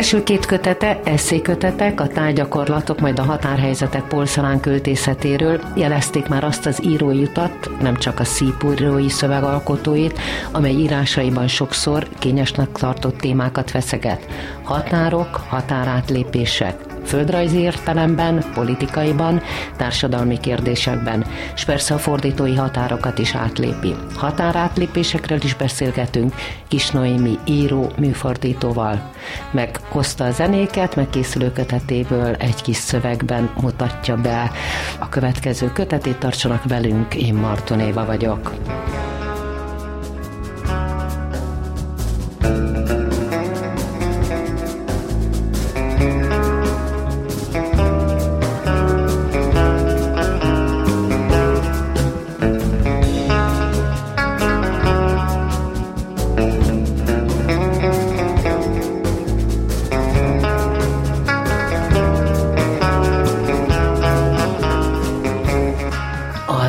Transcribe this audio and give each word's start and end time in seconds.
első 0.00 0.22
két 0.22 0.46
kötete, 0.46 1.00
eszékötetek, 1.04 2.00
a 2.00 2.06
tárgyakorlatok, 2.06 3.00
majd 3.00 3.18
a 3.18 3.22
határhelyzetek 3.22 4.02
porcelán 4.02 4.60
költészetéről 4.60 5.60
jelezték 5.74 6.28
már 6.28 6.44
azt 6.44 6.66
az 6.66 6.84
írói 6.84 7.22
utat, 7.22 7.70
nem 7.80 7.96
csak 7.96 8.20
a 8.20 8.24
szípúrói 8.24 9.08
szövegalkotóit, 9.08 10.18
amely 10.52 10.72
írásaiban 10.72 11.48
sokszor 11.48 12.08
kényesnek 12.18 12.72
tartott 12.72 13.18
témákat 13.18 13.70
feszeget. 13.70 14.26
Határok, 14.62 15.40
határátlépések, 15.48 16.89
földrajzi 17.10 17.58
értelemben, 17.58 18.44
politikaiban, 18.54 19.42
társadalmi 19.76 20.40
kérdésekben, 20.40 21.24
és 21.54 21.64
persze 21.64 21.94
a 21.94 21.98
fordítói 21.98 22.54
határokat 22.54 23.18
is 23.18 23.34
átlépi. 23.34 23.94
Határátlépésekről 24.14 25.38
is 25.42 25.54
beszélgetünk 25.54 26.34
Kis 26.68 26.90
Noémi 26.90 27.38
író 27.44 27.90
műfordítóval. 27.98 29.10
Meghozta 29.50 30.24
a 30.24 30.30
zenéket, 30.30 30.96
meg 30.96 31.10
készülő 31.10 31.52
kötetéből 31.52 32.34
egy 32.34 32.62
kis 32.62 32.76
szövegben 32.76 33.50
mutatja 33.60 34.16
be 34.16 34.50
a 34.98 35.08
következő 35.08 35.72
kötetét, 35.72 36.18
tartsanak 36.18 36.64
velünk, 36.64 37.14
én 37.14 37.34
Marton 37.34 37.92
vagyok. 38.06 38.52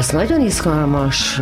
Nagyon 0.10 0.42
izgalmas, 0.42 1.42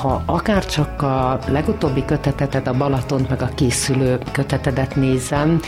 ha 0.00 0.22
akár 0.26 0.66
csak 0.66 1.02
a 1.02 1.38
legutóbbi 1.48 2.04
köteteted, 2.04 2.66
a 2.66 2.72
Balatont, 2.72 3.28
meg 3.28 3.42
a 3.42 3.50
készülő 3.54 4.18
kötetedet 4.32 4.96
nézem, 4.96 5.60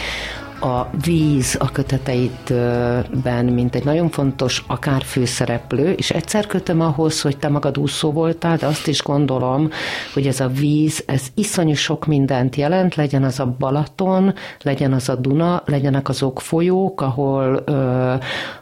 a 0.63 0.91
víz 1.05 1.57
a 1.61 1.71
köteteidben, 1.71 3.45
mint 3.45 3.75
egy 3.75 3.85
nagyon 3.85 4.11
fontos 4.11 4.65
akár 4.67 5.03
főszereplő, 5.03 5.93
és 5.93 6.11
egyszer 6.11 6.47
kötöm 6.47 6.81
ahhoz, 6.81 7.21
hogy 7.21 7.37
te 7.37 7.49
magad 7.49 7.79
úszó 7.79 8.13
voltál, 8.13 8.57
de 8.57 8.67
azt 8.67 8.87
is 8.87 9.03
gondolom, 9.03 9.71
hogy 10.15 10.27
ez 10.27 10.41
a 10.41 10.49
víz, 10.49 11.03
ez 11.07 11.27
iszonyú 11.35 11.75
sok 11.75 12.07
mindent 12.07 12.57
jelent, 12.57 12.95
legyen 12.95 13.25
az 13.25 13.41
a 13.41 13.57
Balaton, 13.59 14.35
legyen 14.63 14.93
az 14.93 15.09
a 15.09 15.15
Duna, 15.15 15.63
legyenek 15.67 16.09
azok 16.09 16.41
folyók, 16.41 17.01
ahol 17.01 17.63
ö, 17.65 18.15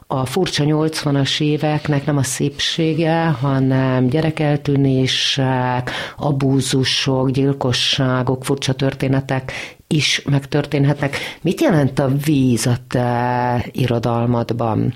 a 0.06 0.26
furcsa 0.26 0.64
80-as 0.66 1.40
éveknek 1.40 2.06
nem 2.06 2.16
a 2.16 2.22
szépsége, 2.22 3.24
hanem 3.24 4.06
gyerekeltűnések, 4.06 5.90
abúzusok, 6.16 7.30
gyilkosságok, 7.30 8.44
furcsa 8.44 8.72
történetek 8.72 9.52
is 9.94 10.22
megtörténhetnek. 10.30 11.16
Mit 11.42 11.60
jelent 11.60 11.98
a 11.98 12.12
víz 12.24 12.66
a 12.66 12.76
te 12.88 13.64
irodalmadban? 13.72 14.94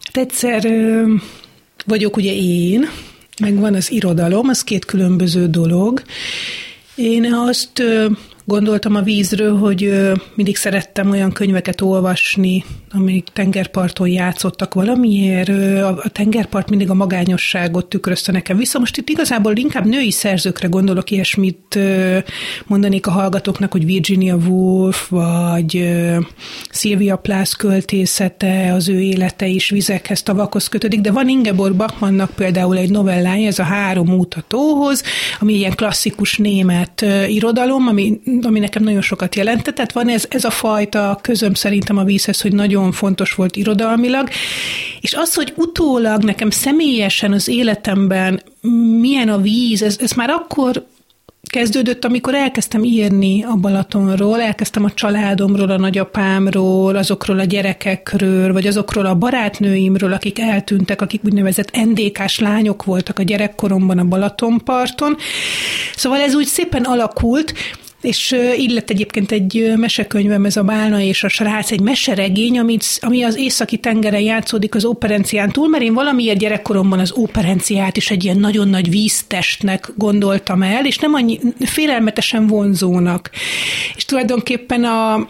Hát 0.00 0.16
egyszer 0.16 0.66
vagyok 1.86 2.16
ugye 2.16 2.32
én, 2.34 2.88
meg 3.40 3.58
van 3.58 3.74
az 3.74 3.90
irodalom, 3.90 4.48
az 4.48 4.64
két 4.64 4.84
különböző 4.84 5.46
dolog. 5.46 6.02
Én 6.94 7.32
azt 7.32 7.82
gondoltam 8.44 8.94
a 8.94 9.02
vízről, 9.02 9.56
hogy 9.56 10.10
mindig 10.34 10.56
szerettem 10.56 11.10
olyan 11.10 11.32
könyveket 11.32 11.80
olvasni, 11.80 12.64
amik 12.92 13.28
tengerparton 13.32 14.08
játszottak 14.08 14.74
valamiért. 14.74 15.48
A 16.04 16.08
tengerpart 16.12 16.68
mindig 16.68 16.90
a 16.90 16.94
magányosságot 16.94 17.86
tükrözte 17.86 18.32
nekem 18.32 18.56
vissza. 18.56 18.78
Most 18.78 18.96
itt 18.96 19.08
igazából 19.08 19.56
inkább 19.56 19.86
női 19.86 20.10
szerzőkre 20.10 20.68
gondolok, 20.68 21.10
ilyesmit 21.10 21.78
mondanék 22.66 23.06
a 23.06 23.10
hallgatóknak, 23.10 23.72
hogy 23.72 23.84
Virginia 23.84 24.36
Woolf, 24.36 25.08
vagy 25.08 25.90
Sylvia 26.70 27.16
Plath 27.16 27.56
költészete, 27.56 28.72
az 28.72 28.88
ő 28.88 29.00
élete 29.00 29.46
is 29.46 29.70
vizekhez, 29.70 30.22
tavakhoz 30.22 30.68
kötődik, 30.68 31.00
de 31.00 31.10
van 31.10 31.28
Ingeborg 31.28 31.76
Bachmannnak 31.76 32.30
például 32.30 32.76
egy 32.76 32.90
novellája, 32.90 33.46
ez 33.46 33.58
a 33.58 33.62
Három 33.62 34.10
út 34.10 34.34
a 34.34 34.44
tóhoz, 34.48 35.02
ami 35.40 35.52
ilyen 35.52 35.74
klasszikus 35.74 36.36
német 36.36 37.04
irodalom, 37.28 37.86
ami 37.88 38.20
ami 38.42 38.58
nekem 38.58 38.82
nagyon 38.82 39.00
sokat 39.00 39.34
jelentett. 39.34 39.74
Tehát 39.74 39.92
van 39.92 40.08
ez, 40.08 40.24
ez 40.28 40.44
a 40.44 40.50
fajta 40.50 41.18
közöm 41.22 41.54
szerintem 41.54 41.96
a 41.96 42.04
vízhez, 42.04 42.40
hogy 42.40 42.52
nagyon 42.52 42.81
fontos 42.90 43.34
volt 43.34 43.56
irodalmilag, 43.56 44.28
és 45.00 45.14
az, 45.14 45.34
hogy 45.34 45.52
utólag 45.56 46.22
nekem 46.22 46.50
személyesen 46.50 47.32
az 47.32 47.48
életemben 47.48 48.42
milyen 49.00 49.28
a 49.28 49.40
víz, 49.40 49.82
ez, 49.82 49.96
ez 50.00 50.12
már 50.12 50.30
akkor 50.30 50.86
kezdődött, 51.52 52.04
amikor 52.04 52.34
elkezdtem 52.34 52.84
írni 52.84 53.44
a 53.44 53.56
Balatonról, 53.56 54.40
elkezdtem 54.40 54.84
a 54.84 54.90
családomról, 54.90 55.70
a 55.70 55.78
nagyapámról, 55.78 56.96
azokról 56.96 57.38
a 57.38 57.44
gyerekekről, 57.44 58.52
vagy 58.52 58.66
azokról 58.66 59.06
a 59.06 59.14
barátnőimről, 59.14 60.12
akik 60.12 60.38
eltűntek, 60.38 61.02
akik 61.02 61.20
úgynevezett 61.24 61.76
NDK-s 61.76 62.38
lányok 62.38 62.84
voltak 62.84 63.18
a 63.18 63.22
gyerekkoromban 63.22 63.98
a 63.98 64.04
Balatonparton. 64.04 65.16
Szóval 65.96 66.20
ez 66.20 66.34
úgy 66.34 66.46
szépen 66.46 66.82
alakult, 66.82 67.52
és 68.02 68.36
lett 68.66 68.90
egyébként 68.90 69.32
egy 69.32 69.72
mesekönyvem, 69.76 70.44
ez 70.44 70.56
a 70.56 70.62
Bálna 70.62 71.00
és 71.00 71.24
a 71.24 71.28
srác, 71.28 71.70
egy 71.70 71.80
meseregény, 71.80 72.58
amit, 72.58 72.84
ami 73.00 73.22
az 73.22 73.36
északi 73.36 73.76
tengeren 73.76 74.20
játszódik 74.20 74.74
az 74.74 74.84
operencián 74.84 75.50
túl, 75.50 75.68
mert 75.68 75.82
én 75.82 75.94
valamiért 75.94 76.38
gyerekkoromban 76.38 76.98
az 76.98 77.12
operenciát 77.12 77.96
is 77.96 78.10
egy 78.10 78.24
ilyen 78.24 78.38
nagyon 78.38 78.68
nagy 78.68 78.90
víztestnek 78.90 79.92
gondoltam 79.96 80.62
el, 80.62 80.86
és 80.86 80.98
nem 80.98 81.14
annyi 81.14 81.38
félelmetesen 81.60 82.46
vonzónak. 82.46 83.30
És 83.96 84.04
tulajdonképpen 84.04 84.84
a, 84.84 85.26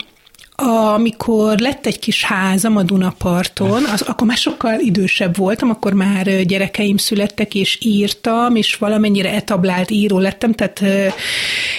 amikor 0.63 1.59
lett 1.59 1.87
egy 1.87 1.99
kis 1.99 2.25
házam 2.25 2.77
a 2.77 2.83
Dunaparton, 2.83 3.85
az, 3.85 4.01
akkor 4.01 4.27
már 4.27 4.37
sokkal 4.37 4.81
idősebb 4.81 5.37
voltam, 5.37 5.71
akkor 5.71 5.93
már 5.93 6.43
gyerekeim 6.43 6.97
születtek, 6.97 7.55
és 7.55 7.79
írtam, 7.81 8.57
és 8.57 8.75
valamennyire 8.75 9.33
etablált 9.33 9.91
író 9.91 10.19
lettem, 10.19 10.53
tehát 10.53 10.83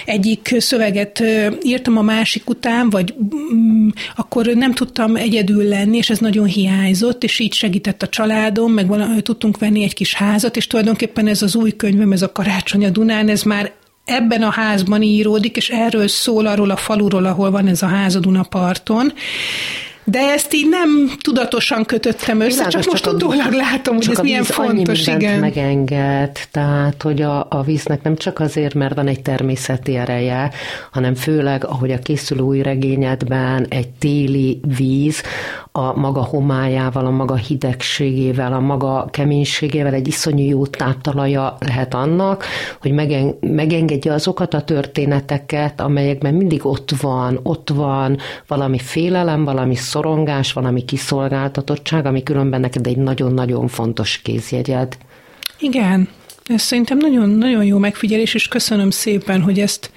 egyik 0.06 0.56
szöveget 0.58 1.24
írtam 1.62 1.98
a 1.98 2.02
másik 2.02 2.50
után, 2.50 2.90
vagy 2.90 3.14
mm, 3.54 3.88
akkor 4.16 4.46
nem 4.46 4.74
tudtam 4.74 5.16
egyedül 5.16 5.64
lenni, 5.64 5.98
és 5.98 6.10
ez 6.10 6.20
nagyon 6.20 6.46
hiányzott, 6.46 7.24
és 7.24 7.40
így 7.40 7.54
segített 7.54 8.02
a 8.02 8.08
családom, 8.08 8.72
meg 8.72 8.88
valami, 8.88 9.22
tudtunk 9.22 9.60
venni 9.60 9.84
egy 9.84 9.94
kis 9.94 10.14
házat, 10.14 10.56
és 10.56 10.68
tulajdonképpen 10.68 11.28
ez 11.28 11.42
az 11.42 11.56
új 11.56 11.76
könyvem, 11.76 12.12
ez 12.12 12.22
a 12.22 12.32
Karácsony 12.32 12.86
a 12.86 12.90
Dunán, 12.90 13.30
ez 13.30 13.44
már 13.44 13.72
ebben 14.06 14.42
a 14.42 14.50
házban 14.50 15.02
íródik, 15.02 15.58
és 15.58 15.70
erről 15.70 16.08
szól 16.08 16.46
arról 16.46 16.70
a 16.70 16.76
faluról, 16.76 17.26
ahol 17.26 17.52
van 17.52 17.68
ez 17.68 17.82
a 17.82 17.88
ház 17.88 18.16
a 18.16 18.20
Dunaparton. 18.20 19.14
De 20.06 20.20
ezt 20.20 20.54
így 20.54 20.70
nem 20.70 21.12
tudatosan 21.22 21.86
kötöttem 21.86 22.40
össze, 22.40 22.56
Világos, 22.56 22.74
csak 22.74 22.92
most 22.92 23.08
utólag 23.08 23.52
látom, 23.52 23.96
hogy 23.96 24.08
ez 24.12 24.20
milyen 24.20 24.44
fontos, 24.44 25.08
igen. 25.08 25.40
megenged, 25.40 26.40
tehát, 26.52 27.02
hogy 27.02 27.22
a, 27.22 27.48
a 27.50 27.64
víznek 27.66 28.04
nem 28.04 28.16
csak 28.16 28.40
azért, 28.40 28.74
mert 28.74 28.96
van 28.96 29.08
egy 29.08 29.22
természeti 29.22 29.96
ereje, 29.96 30.52
hanem 30.92 31.16
főleg, 31.16 31.66
ahogy 31.66 31.92
a 31.92 32.00
készülő 32.00 32.42
új 32.42 32.62
regényedben 32.62 33.66
egy 33.70 33.90
téli 33.90 34.60
víz, 34.78 35.22
a 35.76 36.00
maga 36.00 36.24
homályával, 36.24 37.06
a 37.06 37.10
maga 37.10 37.36
hidegségével, 37.36 38.54
a 38.54 38.60
maga 38.60 39.08
keménységével 39.12 39.94
egy 39.94 40.08
iszonyú 40.08 40.50
jó 40.50 40.66
táptalaja 40.66 41.58
lehet 41.60 41.94
annak, 41.94 42.46
hogy 42.82 42.92
megengedje 43.40 44.14
azokat 44.14 44.54
a 44.54 44.64
történeteket, 44.64 45.82
amelyekben 45.82 46.34
mindig 46.34 46.66
ott 46.66 46.92
van, 47.02 47.40
ott 47.44 47.70
van 47.70 48.18
valami 48.48 48.80
félelem, 48.80 49.44
valami 49.44 49.76
szorongás, 49.76 50.54
valami 50.54 50.86
kiszolgáltatottság, 50.86 52.06
ami 52.06 52.24
különben 52.24 52.60
neked 52.60 52.88
egy 52.88 52.98
nagyon-nagyon 52.98 53.68
fontos 53.68 54.18
kézjegyed. 54.18 54.98
Igen, 55.60 56.10
ez 56.46 56.62
szerintem 56.62 56.98
nagyon, 56.98 57.30
nagyon 57.30 57.64
jó 57.64 57.78
megfigyelés, 57.78 58.34
és 58.34 58.48
köszönöm 58.48 58.90
szépen, 58.90 59.42
hogy 59.42 59.60
ezt 59.60 59.92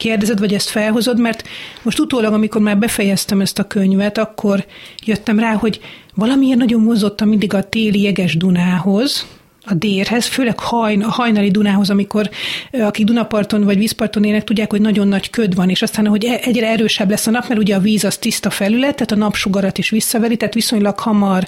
kérdezed, 0.00 0.38
vagy 0.38 0.54
ezt 0.54 0.68
felhozod, 0.68 1.18
mert 1.20 1.48
most 1.82 2.00
utólag, 2.00 2.32
amikor 2.32 2.60
már 2.60 2.78
befejeztem 2.78 3.40
ezt 3.40 3.58
a 3.58 3.66
könyvet, 3.66 4.18
akkor 4.18 4.66
jöttem 5.04 5.38
rá, 5.38 5.52
hogy 5.52 5.80
valamiért 6.14 6.58
nagyon 6.58 6.80
mozottam 6.80 7.28
mindig 7.28 7.54
a 7.54 7.68
téli 7.68 8.02
jeges 8.02 8.36
Dunához, 8.36 9.26
a 9.70 9.74
dérhez, 9.74 10.26
főleg 10.26 10.58
hajn, 10.58 11.02
a 11.02 11.10
hajnali 11.10 11.50
Dunához, 11.50 11.90
amikor 11.90 12.30
akik 12.72 13.06
Dunaparton 13.06 13.64
vagy 13.64 13.78
vízparton 13.78 14.24
élnek, 14.24 14.44
tudják, 14.44 14.70
hogy 14.70 14.80
nagyon 14.80 15.08
nagy 15.08 15.30
köd 15.30 15.54
van, 15.54 15.68
és 15.68 15.82
aztán, 15.82 16.06
hogy 16.06 16.24
e, 16.24 16.40
egyre 16.42 16.68
erősebb 16.68 17.10
lesz 17.10 17.26
a 17.26 17.30
nap, 17.30 17.48
mert 17.48 17.60
ugye 17.60 17.74
a 17.74 17.80
víz 17.80 18.04
az 18.04 18.16
tiszta 18.16 18.50
felület, 18.50 18.94
tehát 18.94 19.10
a 19.12 19.16
napsugarat 19.16 19.78
is 19.78 19.90
visszaveri, 19.90 20.36
tehát 20.36 20.54
viszonylag 20.54 20.98
hamar 20.98 21.46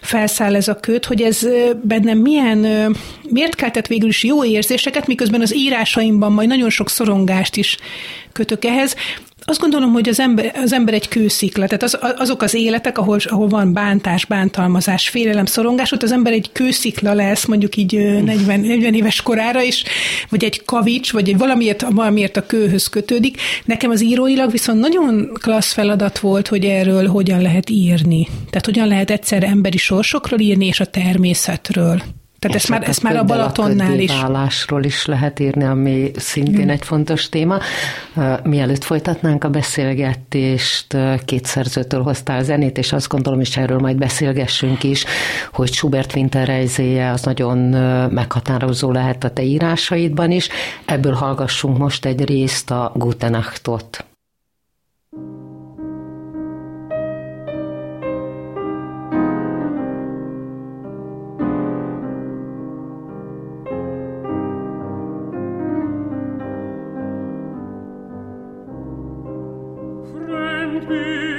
felszáll 0.00 0.54
ez 0.54 0.68
a 0.68 0.74
köd, 0.74 1.04
hogy 1.04 1.22
ez 1.22 1.46
bennem 1.82 2.18
milyen, 2.18 2.58
miért 3.28 3.54
keltett 3.54 3.86
végül 3.86 4.08
is 4.08 4.24
jó 4.24 4.44
érzéseket, 4.44 5.06
miközben 5.06 5.40
az 5.40 5.56
írásaimban 5.56 6.32
majd 6.32 6.48
nagyon 6.48 6.70
sok 6.70 6.88
szorongást 6.88 7.56
is 7.56 7.78
kötök 8.32 8.64
ehhez. 8.64 8.96
Azt 9.46 9.60
gondolom, 9.60 9.92
hogy 9.92 10.08
az 10.08 10.20
ember, 10.20 10.52
az 10.62 10.72
ember 10.72 10.94
egy 10.94 11.08
kőszikla, 11.08 11.66
tehát 11.66 11.82
az, 11.82 11.98
azok 12.18 12.42
az 12.42 12.54
életek, 12.54 12.98
ahol, 12.98 13.18
ahol 13.24 13.48
van 13.48 13.72
bántás, 13.72 14.24
bántalmazás, 14.24 15.08
félelem, 15.08 15.44
szorongás, 15.44 15.92
ott 15.92 16.02
az 16.02 16.12
ember 16.12 16.32
egy 16.32 16.52
kőszikla 16.52 17.12
lesz, 17.12 17.44
mondjuk 17.44 17.76
így 17.76 17.92
40, 17.94 18.60
40 18.60 18.94
éves 18.94 19.22
korára 19.22 19.62
is, 19.62 19.84
vagy 20.28 20.44
egy 20.44 20.64
kavics, 20.64 21.12
vagy 21.12 21.28
egy 21.28 21.38
valamiért, 21.38 21.86
valamiért 21.90 22.36
a 22.36 22.46
kőhöz 22.46 22.86
kötődik. 22.86 23.40
Nekem 23.64 23.90
az 23.90 24.02
íróilag 24.02 24.50
viszont 24.50 24.80
nagyon 24.80 25.30
klassz 25.32 25.72
feladat 25.72 26.18
volt, 26.18 26.48
hogy 26.48 26.64
erről 26.64 27.06
hogyan 27.06 27.42
lehet 27.42 27.70
írni. 27.70 28.26
Tehát 28.50 28.64
hogyan 28.64 28.88
lehet 28.88 29.10
egyszer 29.10 29.42
emberi 29.42 29.78
sorsokról 29.78 30.40
írni, 30.40 30.66
és 30.66 30.80
a 30.80 30.86
természetről. 30.86 32.02
Tehát 32.44 32.56
ezt 32.56 32.68
már, 32.68 32.88
ezt 32.88 33.02
már 33.02 33.16
a 33.16 33.24
Balatonnál 33.24 33.98
is. 33.98 34.20
Válásról 34.20 34.84
is 34.84 35.06
lehet 35.06 35.40
írni, 35.40 35.64
ami 35.64 36.10
szintén 36.16 36.64
mm. 36.64 36.68
egy 36.68 36.84
fontos 36.84 37.28
téma. 37.28 37.58
Mielőtt 38.42 38.84
folytatnánk 38.84 39.44
a 39.44 39.48
beszélgetést, 39.48 40.96
két 41.24 41.44
szerzőtől 41.44 42.02
hoztál 42.02 42.42
zenét, 42.42 42.78
és 42.78 42.92
azt 42.92 43.08
gondolom, 43.08 43.40
és 43.40 43.56
erről 43.56 43.78
majd 43.78 43.96
beszélgessünk 43.96 44.82
is, 44.82 45.04
hogy 45.52 45.72
Schubert 45.72 46.14
Winterreizéje 46.14 47.10
az 47.10 47.22
nagyon 47.22 47.58
meghatározó 48.10 48.92
lehet 48.92 49.24
a 49.24 49.30
te 49.30 49.42
írásaidban 49.42 50.30
is. 50.30 50.48
Ebből 50.84 51.12
hallgassunk 51.12 51.78
most 51.78 52.04
egy 52.04 52.24
részt 52.24 52.70
a 52.70 52.92
Gutenachtot. 52.94 54.04
be. 70.88 71.33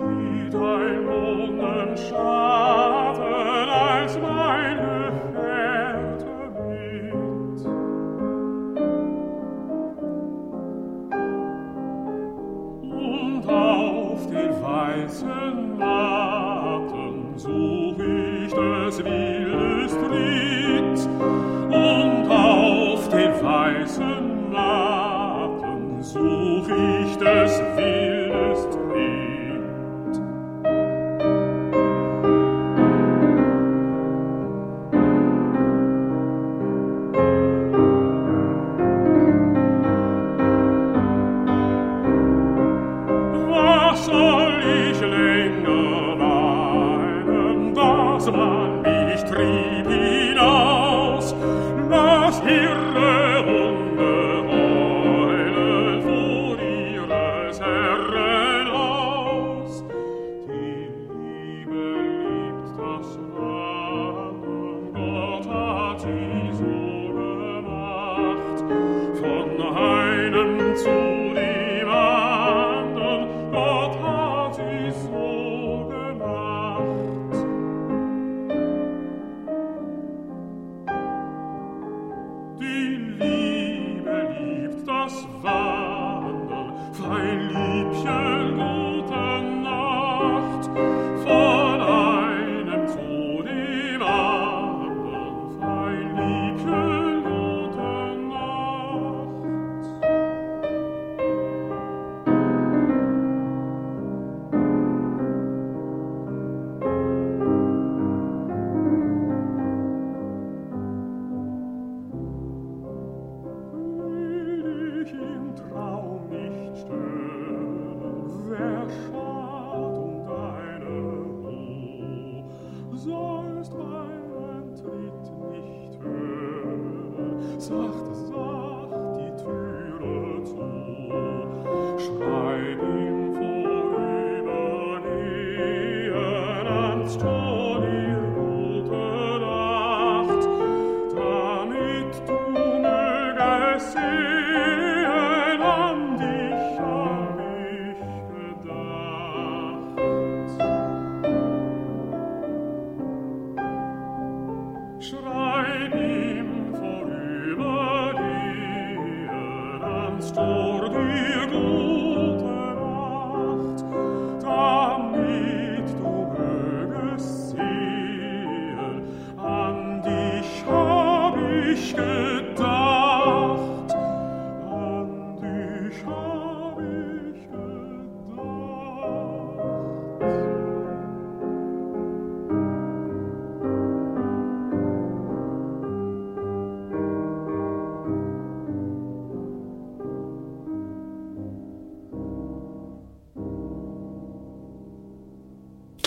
sieht 0.00 0.54
ein 0.54 1.04
Mondenschein. 1.04 2.69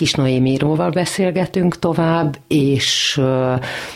Kis 0.04 0.14
Noémiróval 0.14 0.90
beszélgetünk 0.90 1.78
tovább, 1.78 2.36
és 2.46 3.20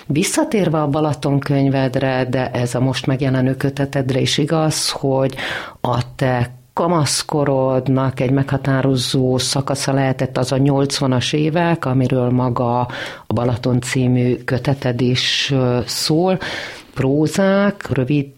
visszatérve 0.06 0.80
a 0.80 0.88
Balaton 0.88 1.38
könyvedre, 1.38 2.26
de 2.30 2.50
ez 2.50 2.74
a 2.74 2.80
most 2.80 3.06
megjelenő 3.06 3.56
kötetedre 3.56 4.20
is 4.20 4.38
igaz, 4.38 4.90
hogy 4.90 5.34
a 5.80 6.14
te 6.16 6.50
kamaszkorodnak 6.72 8.20
egy 8.20 8.30
meghatározó 8.30 9.38
szakasza 9.38 9.92
lehetett 9.92 10.36
az 10.36 10.52
a 10.52 10.56
80-as 10.56 11.34
évek, 11.34 11.84
amiről 11.84 12.30
maga 12.30 12.80
a 13.26 13.32
Balaton 13.34 13.80
című 13.80 14.36
köteted 14.44 15.00
is 15.00 15.54
szól 15.86 16.38
prózák, 16.98 17.88
rövid 17.90 18.32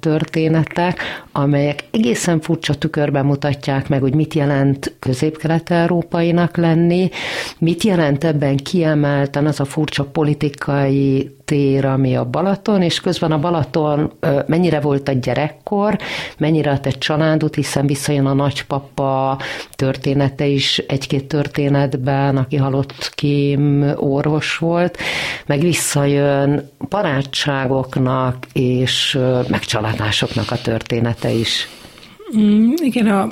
történetek, 0.00 0.98
amelyek 1.32 1.84
egészen 1.90 2.40
furcsa 2.40 2.74
tükörben 2.74 3.24
mutatják 3.26 3.88
meg, 3.88 4.00
hogy 4.00 4.14
mit 4.14 4.34
jelent 4.34 4.94
közép-kelet-európainak 4.98 6.56
lenni, 6.56 7.10
mit 7.58 7.82
jelent 7.82 8.24
ebben 8.24 8.56
kiemelten 8.56 9.46
az 9.46 9.60
a 9.60 9.64
furcsa 9.64 10.04
politikai 10.04 11.36
tér, 11.48 11.84
ami 11.84 12.16
a 12.16 12.24
Balaton, 12.24 12.82
és 12.82 13.00
közben 13.00 13.32
a 13.32 13.38
Balaton 13.38 14.12
mennyire 14.46 14.80
volt 14.80 15.08
a 15.08 15.12
gyerekkor, 15.12 15.98
mennyire 16.38 16.70
a 16.70 16.80
te 16.80 16.90
családod, 16.90 17.54
hiszen 17.54 17.86
visszajön 17.86 18.26
a 18.26 18.32
nagypapa 18.32 19.38
története 19.70 20.46
is 20.46 20.78
egy-két 20.78 21.28
történetben, 21.28 22.36
aki 22.36 22.56
halott 22.56 23.12
kém 23.14 23.92
orvos 23.96 24.56
volt, 24.56 24.98
meg 25.46 25.60
visszajön 25.60 26.70
barátságoknak 26.88 28.46
és 28.52 29.18
megcsaládásoknak 29.48 30.50
a 30.50 30.60
története 30.62 31.30
is. 31.30 31.68
Mm, 32.36 32.72
igen, 32.76 33.06
a 33.06 33.28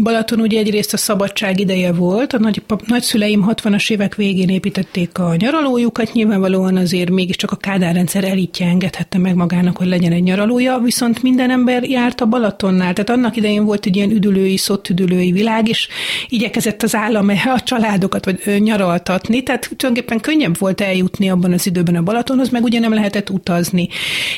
Balaton 0.00 0.40
ugye 0.40 0.58
egyrészt 0.58 0.92
a 0.92 0.96
szabadság 0.96 1.60
ideje 1.60 1.92
volt, 1.92 2.32
a 2.32 2.38
nagy, 2.38 2.62
nagyszüleim 2.86 3.46
60-as 3.48 3.90
évek 3.90 4.14
végén 4.14 4.48
építették 4.48 5.18
a 5.18 5.34
nyaralójukat, 5.36 6.12
nyilvánvalóan 6.12 6.76
azért 6.76 7.10
mégiscsak 7.10 7.50
a 7.50 7.56
Kádár 7.56 7.94
rendszer 7.94 8.24
elitje 8.24 8.66
engedhette 8.66 9.18
meg 9.18 9.34
magának, 9.34 9.76
hogy 9.76 9.86
legyen 9.86 10.12
egy 10.12 10.22
nyaralója, 10.22 10.78
viszont 10.78 11.22
minden 11.22 11.50
ember 11.50 11.82
járt 11.82 12.20
a 12.20 12.26
Balatonnál, 12.26 12.92
tehát 12.92 13.10
annak 13.10 13.36
idején 13.36 13.64
volt 13.64 13.86
egy 13.86 13.96
ilyen 13.96 14.10
üdülői, 14.10 14.56
szottüdülői 14.56 15.32
világ, 15.32 15.68
és 15.68 15.88
igyekezett 16.28 16.82
az 16.82 16.94
állam 16.94 17.28
a 17.28 17.62
családokat 17.62 18.24
vagy 18.24 18.62
nyaraltatni, 18.62 19.42
tehát 19.42 19.70
tulajdonképpen 19.76 20.20
könnyebb 20.20 20.58
volt 20.58 20.80
eljutni 20.80 21.30
abban 21.30 21.52
az 21.52 21.66
időben 21.66 21.96
a 21.96 22.02
Balatonhoz, 22.02 22.48
meg 22.48 22.62
ugye 22.62 22.78
nem 22.78 22.94
lehetett 22.94 23.30
utazni. 23.30 23.88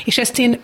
És 0.04 0.18
ezt 0.18 0.38
én 0.38 0.58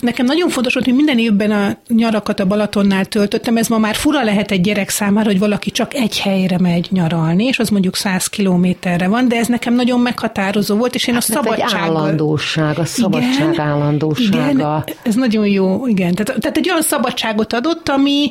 Nekem 0.00 0.26
nagyon 0.26 0.48
fontos 0.48 0.74
volt, 0.74 0.86
hogy 0.86 0.94
minden 0.94 1.18
évben 1.18 1.50
a 1.50 1.76
nyarakat 1.88 2.40
a 2.40 2.46
Balatonnál 2.46 3.04
töltöttem. 3.04 3.56
Ez 3.56 3.68
ma 3.68 3.78
már 3.78 3.94
fura 3.94 4.22
lehet 4.22 4.50
egy 4.50 4.60
gyerek 4.60 4.88
számára, 4.88 5.26
hogy 5.26 5.38
valaki 5.38 5.70
csak 5.70 5.94
egy 5.94 6.20
helyre 6.20 6.58
megy 6.58 6.86
nyaralni, 6.90 7.44
és 7.44 7.58
az 7.58 7.68
mondjuk 7.68 7.96
100 7.96 8.26
kilométerre 8.26 9.08
van, 9.08 9.28
de 9.28 9.36
ez 9.36 9.46
nekem 9.46 9.74
nagyon 9.74 10.00
meghatározó 10.00 10.76
volt, 10.76 10.94
és 10.94 11.06
én 11.06 11.14
hát 11.14 11.22
a 11.28 11.32
szabadság. 11.32 11.80
állandóság, 11.80 12.78
a 12.78 12.84
szabadság 12.84 13.52
igen, 13.52 13.60
állandósága. 13.60 14.50
Igen, 14.50 14.84
ez 15.02 15.14
nagyon 15.14 15.46
jó, 15.46 15.86
igen. 15.86 16.14
Tehát, 16.14 16.40
tehát 16.40 16.56
egy 16.56 16.70
olyan 16.70 16.82
szabadságot 16.82 17.52
adott, 17.52 17.88
ami 17.88 18.30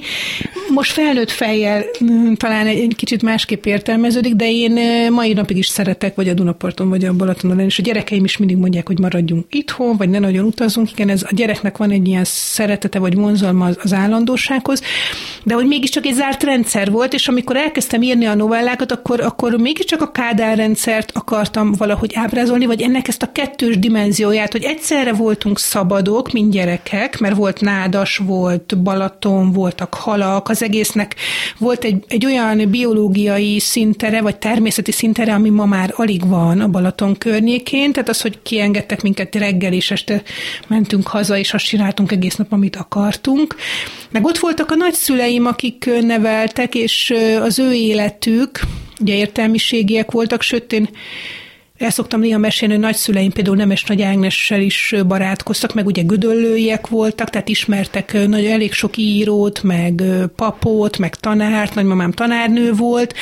most 0.74 0.92
felnőtt 0.92 1.32
fejjel 1.32 1.84
mm, 2.04 2.34
talán 2.34 2.68
egy, 2.68 2.80
egy 2.80 2.96
kicsit 2.96 3.22
másképp 3.22 3.66
értelmeződik, 3.66 4.36
de 4.36 4.52
én 4.52 5.12
mai 5.12 5.34
napig 5.34 5.58
is 5.58 5.68
szeretek, 5.68 6.16
vagy 6.16 6.30
a 6.30 6.34
Dunaparton, 6.34 6.90
vagy 6.90 7.06
a 7.06 7.14
Balatonon, 7.14 7.60
és 7.60 7.80
a 7.80 7.82
gyerekeim 7.82 8.24
is 8.24 8.38
mindig 8.38 8.58
mondják, 8.58 8.88
hogy 8.88 9.00
maradjunk 9.00 9.46
itthon, 9.50 9.98
vagy 9.98 10.10
ne 10.10 10.20
nagyon 10.20 10.46
utazunk. 10.46 10.92
Igen, 10.92 11.10
ez 11.10 11.24
a 11.24 11.34
gyerek 11.36 11.58
embereknek 11.58 11.78
van 11.78 11.92
egy 11.92 12.08
ilyen 12.08 12.24
szeretete 12.26 13.00
vagy 13.00 13.16
vonzalma 13.16 13.66
az, 13.66 13.78
az 13.84 13.94
állandósághoz, 13.94 14.82
de 15.44 15.54
hogy 15.54 15.68
mégiscsak 15.68 16.06
egy 16.06 16.14
zárt 16.14 16.44
rendszer 16.44 16.92
volt, 16.92 17.14
és 17.14 17.28
amikor 17.28 17.56
elkezdtem 17.56 18.02
írni 18.02 18.26
a 18.26 18.36
novellákat, 18.36 18.92
akkor, 18.92 19.20
akkor 19.20 19.56
mégiscsak 19.56 20.02
a 20.02 20.12
Kádár 20.12 20.58
rendszert 20.58 21.12
akartam 21.14 21.72
valahogy 21.72 22.12
ábrázolni, 22.14 22.66
vagy 22.66 22.82
ennek 22.82 23.08
ezt 23.08 23.22
a 23.22 23.32
kettős 23.32 23.80
dimenzióját, 23.80 24.52
hogy 24.52 24.64
egyszerre 24.64 25.14
voltunk 25.14 25.60
szabadok, 25.60 26.32
mint 26.32 26.52
gyerekek, 26.52 27.20
mert 27.20 27.36
volt 27.36 27.62
nádas, 27.62 28.18
volt 28.18 28.78
Balaton, 28.82 29.52
voltak 29.52 29.94
halak, 29.94 30.50
az 30.50 30.57
egésznek 30.62 31.16
volt 31.58 31.84
egy, 31.84 32.04
egy 32.08 32.26
olyan 32.26 32.70
biológiai 32.70 33.60
szintere, 33.60 34.22
vagy 34.22 34.38
természeti 34.38 34.92
szintere, 34.92 35.34
ami 35.34 35.50
ma 35.50 35.66
már 35.66 35.94
alig 35.96 36.28
van 36.28 36.62
a 36.62 36.68
Balaton 36.68 37.18
környékén, 37.18 37.92
tehát 37.92 38.10
az, 38.10 38.22
hogy 38.22 38.40
kiengedtek 38.44 39.02
minket 39.02 39.36
reggel 39.36 39.74
és 39.74 39.92
este 39.92 40.22
mentünk 40.68 41.08
haza, 41.08 41.38
és 41.38 41.54
azt 41.54 41.66
csináltunk 41.66 42.12
egész 42.12 42.36
nap, 42.36 42.52
amit 42.52 42.76
akartunk. 42.76 43.56
Meg 44.12 44.26
ott 44.26 44.38
voltak 44.38 44.72
a 44.72 44.76
nagyszüleim, 44.76 45.46
akik 45.46 45.90
neveltek, 46.02 46.76
és 46.76 47.14
az 47.42 47.60
ő 47.60 47.74
életük, 47.74 48.60
ugye 49.00 49.16
értelmiségiek 49.16 50.12
voltak, 50.12 50.42
sőt 50.42 50.74
én 50.74 50.90
el 51.78 51.90
szoktam 51.90 52.20
néha 52.20 52.38
mesélni, 52.38 52.74
hogy 52.74 52.84
nagyszüleim 52.84 53.32
például 53.32 53.56
Nemes 53.56 53.84
Nagy 53.84 54.02
Ágnessel 54.02 54.62
is 54.62 54.96
barátkoztak, 55.08 55.74
meg 55.74 55.86
ugye 55.86 56.02
gödöllőiek 56.02 56.88
voltak, 56.88 57.30
tehát 57.30 57.50
ismertek 57.50 58.28
nagy, 58.28 58.46
elég 58.46 58.74
sok 58.74 58.98
írót, 58.98 59.64
meg 59.64 60.04
papot, 60.36 60.98
meg 60.98 61.16
tanárt, 61.16 61.76
nagymamám 61.76 62.12
tanárnő 62.12 62.74
volt, 62.74 63.14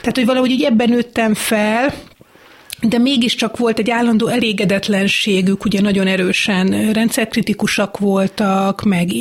tehát 0.00 0.16
hogy 0.16 0.26
valahogy 0.26 0.50
így 0.50 0.62
ebben 0.62 0.88
nőttem 0.88 1.34
fel, 1.34 1.94
de 2.88 2.98
mégiscsak 2.98 3.56
volt 3.56 3.78
egy 3.78 3.90
állandó 3.90 4.26
elégedetlenségük, 4.26 5.64
ugye 5.64 5.80
nagyon 5.80 6.06
erősen 6.06 6.92
rendszerkritikusak 6.92 7.98
voltak, 7.98 8.82
meg 8.82 9.12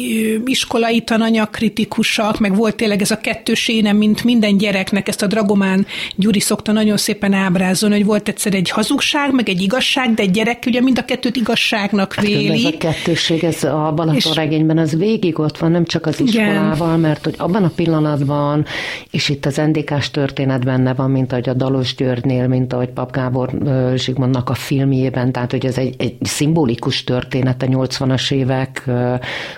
iskolai 0.46 1.02
tananyagkritikusak, 1.02 2.40
meg 2.40 2.56
volt 2.56 2.76
tényleg 2.76 3.02
ez 3.02 3.12
a 3.12 3.18
kettős 3.18 3.68
énem, 3.68 3.98
mint 3.98 4.24
minden 4.24 4.58
gyereknek, 4.58 5.08
ezt 5.08 5.22
a 5.22 5.28
Dragomán 5.28 5.86
Gyuri 6.16 6.40
szokta 6.40 6.72
nagyon 6.72 6.98
szépen 6.98 7.34
ábrázolni, 7.34 7.96
hogy 7.96 8.06
volt 8.06 8.28
egyszer 8.28 8.54
egy 8.54 8.70
hazugság, 8.70 9.34
meg 9.34 9.50
egy 9.50 9.62
igazság, 9.62 10.14
de 10.14 10.22
egy 10.22 10.32
gyerek 10.32 10.64
ugye 10.66 10.82
mind 10.82 10.98
a 10.98 11.06
kettőt 11.06 11.36
igazságnak 11.36 12.14
hát, 12.14 12.26
véli. 12.26 12.48
Hát, 12.48 12.58
ez 12.58 12.74
a 12.74 12.78
kettőség, 12.78 13.44
ez 13.44 13.64
a 13.64 13.92
Balaton 13.96 14.34
regényben 14.34 14.78
az 14.78 14.96
végig 14.96 15.40
ott 15.40 15.58
van, 15.58 15.72
nem 15.72 15.86
csak 15.86 16.06
az 16.06 16.20
iskolával, 16.20 16.88
igen. 16.88 17.00
mert 17.00 17.24
hogy 17.24 17.36
abban 17.38 17.64
a 17.64 17.72
pillanatban, 17.76 18.66
és 19.12 19.30
itt 19.30 19.46
az 19.46 19.56
NDK-s 19.56 20.12
történet 20.12 20.66
benne 20.66 20.94
van, 20.94 21.12
mint 21.12 21.32
ahogy 21.32 21.50
a 21.50 21.54
Dalos 21.54 21.96
Györgynél, 21.96 22.48
mint 22.48 22.74
ahogy 22.74 22.90
Pap 22.90 23.12
Gábor 23.12 23.51
Zsigmondnak 23.96 24.50
a 24.50 24.54
filmjében, 24.54 25.32
tehát 25.32 25.52
hogy 25.52 25.66
ez 25.66 25.78
egy, 25.78 25.96
egy 25.98 26.16
szimbolikus 26.22 27.04
történet 27.04 27.64
a 27.64 27.66
80-as 27.66 28.32
évek 28.32 28.90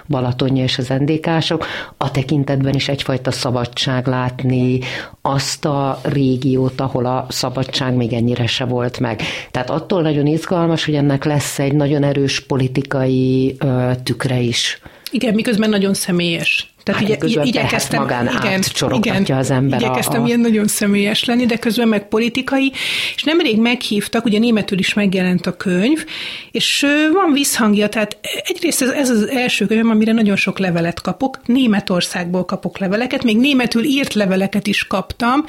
Balatonja 0.07 0.63
és 0.63 0.77
az 0.77 0.91
endékások, 0.91 1.65
a 1.97 2.11
tekintetben 2.11 2.73
is 2.73 2.87
egyfajta 2.87 3.31
szabadság 3.31 4.07
látni 4.07 4.79
azt 5.21 5.65
a 5.65 5.99
régiót, 6.03 6.81
ahol 6.81 7.05
a 7.05 7.25
szabadság 7.29 7.93
még 7.93 8.13
ennyire 8.13 8.47
se 8.47 8.65
volt 8.65 8.99
meg. 8.99 9.21
Tehát 9.51 9.69
attól 9.69 10.01
nagyon 10.01 10.25
izgalmas, 10.25 10.85
hogy 10.85 10.95
ennek 10.95 11.23
lesz 11.23 11.59
egy 11.59 11.73
nagyon 11.73 12.03
erős 12.03 12.39
politikai 12.39 13.57
tükre 14.03 14.39
is. 14.39 14.81
Igen, 15.11 15.33
miközben 15.33 15.69
nagyon 15.69 15.93
személyes. 15.93 16.72
Tehát 16.83 17.01
hát 17.01 17.23
igye, 17.23 17.43
igyekeztem, 17.43 18.01
magán 18.01 18.25
igen, 18.25 18.63
igen, 18.93 19.37
az 19.37 19.51
ember. 19.51 19.81
Igyekeztem 19.81 20.21
a, 20.21 20.23
a... 20.23 20.27
ilyen 20.27 20.39
nagyon 20.39 20.67
személyes 20.67 21.25
lenni, 21.25 21.45
de 21.45 21.57
közben 21.57 21.87
meg 21.87 22.07
politikai, 22.07 22.71
és 23.15 23.23
nemrég 23.23 23.57
meghívtak, 23.59 24.25
ugye 24.25 24.39
németül 24.39 24.79
is 24.79 24.93
megjelent 24.93 25.45
a 25.45 25.57
könyv, 25.57 26.05
és 26.51 26.85
van 27.13 27.33
visszhangja, 27.33 27.89
tehát 27.89 28.17
egyrészt 28.43 28.81
ez, 28.81 28.89
ez 28.89 29.09
az 29.09 29.27
első 29.27 29.65
könyv, 29.65 29.89
amire 29.89 30.11
nagyon 30.11 30.35
sok 30.35 30.59
levelet 30.59 31.01
kapok, 31.01 31.39
Németországból 31.45 32.45
kapok 32.45 32.77
leveleket, 32.77 33.23
még 33.23 33.37
németül 33.37 33.83
írt 33.83 34.13
leveleket 34.13 34.67
is 34.67 34.87
kaptam, 34.87 35.45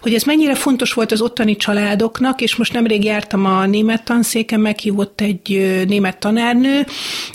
hogy 0.00 0.14
ez 0.14 0.22
mennyire 0.22 0.54
fontos 0.54 0.92
volt 0.92 1.12
az 1.12 1.20
ottani 1.20 1.56
családoknak, 1.56 2.40
és 2.40 2.56
most 2.56 2.72
nemrég 2.72 3.04
jártam 3.04 3.44
a 3.44 3.66
német 3.66 4.04
tanszéken, 4.04 4.60
meghívott 4.60 5.20
egy 5.20 5.84
német 5.88 6.18
tanárnő, 6.18 6.86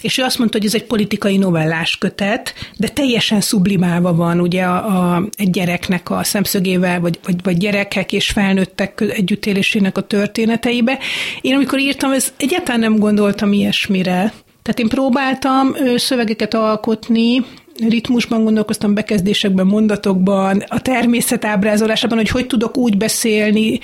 és 0.02 0.18
ő 0.18 0.24
azt 0.24 0.38
mondta, 0.38 0.58
hogy 0.58 0.68
ez 0.68 0.74
egy 0.74 0.86
politikai 0.86 1.38
novellás 1.38 1.98
kötet, 1.98 2.54
de 2.78 2.88
teljesen 2.88 3.41
sublimálva 3.42 4.16
van 4.16 4.40
ugye 4.40 4.64
a, 4.64 5.14
a, 5.14 5.24
egy 5.36 5.50
gyereknek 5.50 6.10
a 6.10 6.24
szemszögével, 6.24 7.00
vagy, 7.00 7.20
vagy, 7.26 7.36
vagy 7.44 7.58
gyerekek 7.58 8.14
és 8.14 8.30
felnőttek 8.30 9.02
együttélésének 9.02 9.98
a 9.98 10.02
történeteibe. 10.02 11.00
Én 11.42 11.56
amikor 11.56 11.80
írtam, 11.80 12.12
ez 12.12 12.34
egyáltalán 12.38 12.80
nem 12.80 12.98
gondoltam 12.98 13.54
ilyesmire. 13.54 14.34
Tehát 14.62 14.80
én 14.80 14.88
próbáltam 14.88 15.76
szövegeket 15.96 16.54
alkotni, 16.54 17.46
ritmusban 17.90 18.44
gondolkoztam, 18.44 18.94
bekezdésekben, 18.94 19.66
mondatokban, 19.66 20.64
a 20.68 20.82
természet 20.82 21.46
ábrázolásában, 21.46 22.18
hogy 22.18 22.30
hogy 22.30 22.48
tudok 22.48 22.78
úgy 22.78 22.98
beszélni, 22.98 23.80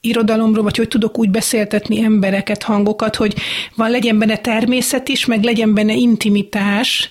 irodalomról, 0.00 0.62
vagy 0.62 0.76
hogy 0.76 0.88
tudok 0.88 1.18
úgy 1.18 1.30
beszéltetni 1.30 2.02
embereket, 2.02 2.62
hangokat, 2.62 3.16
hogy 3.16 3.34
van 3.74 3.90
legyen 3.90 4.18
benne 4.18 4.36
természet 4.36 5.08
is, 5.08 5.26
meg 5.26 5.42
legyen 5.42 5.74
benne 5.74 5.94
intimitás, 5.94 7.10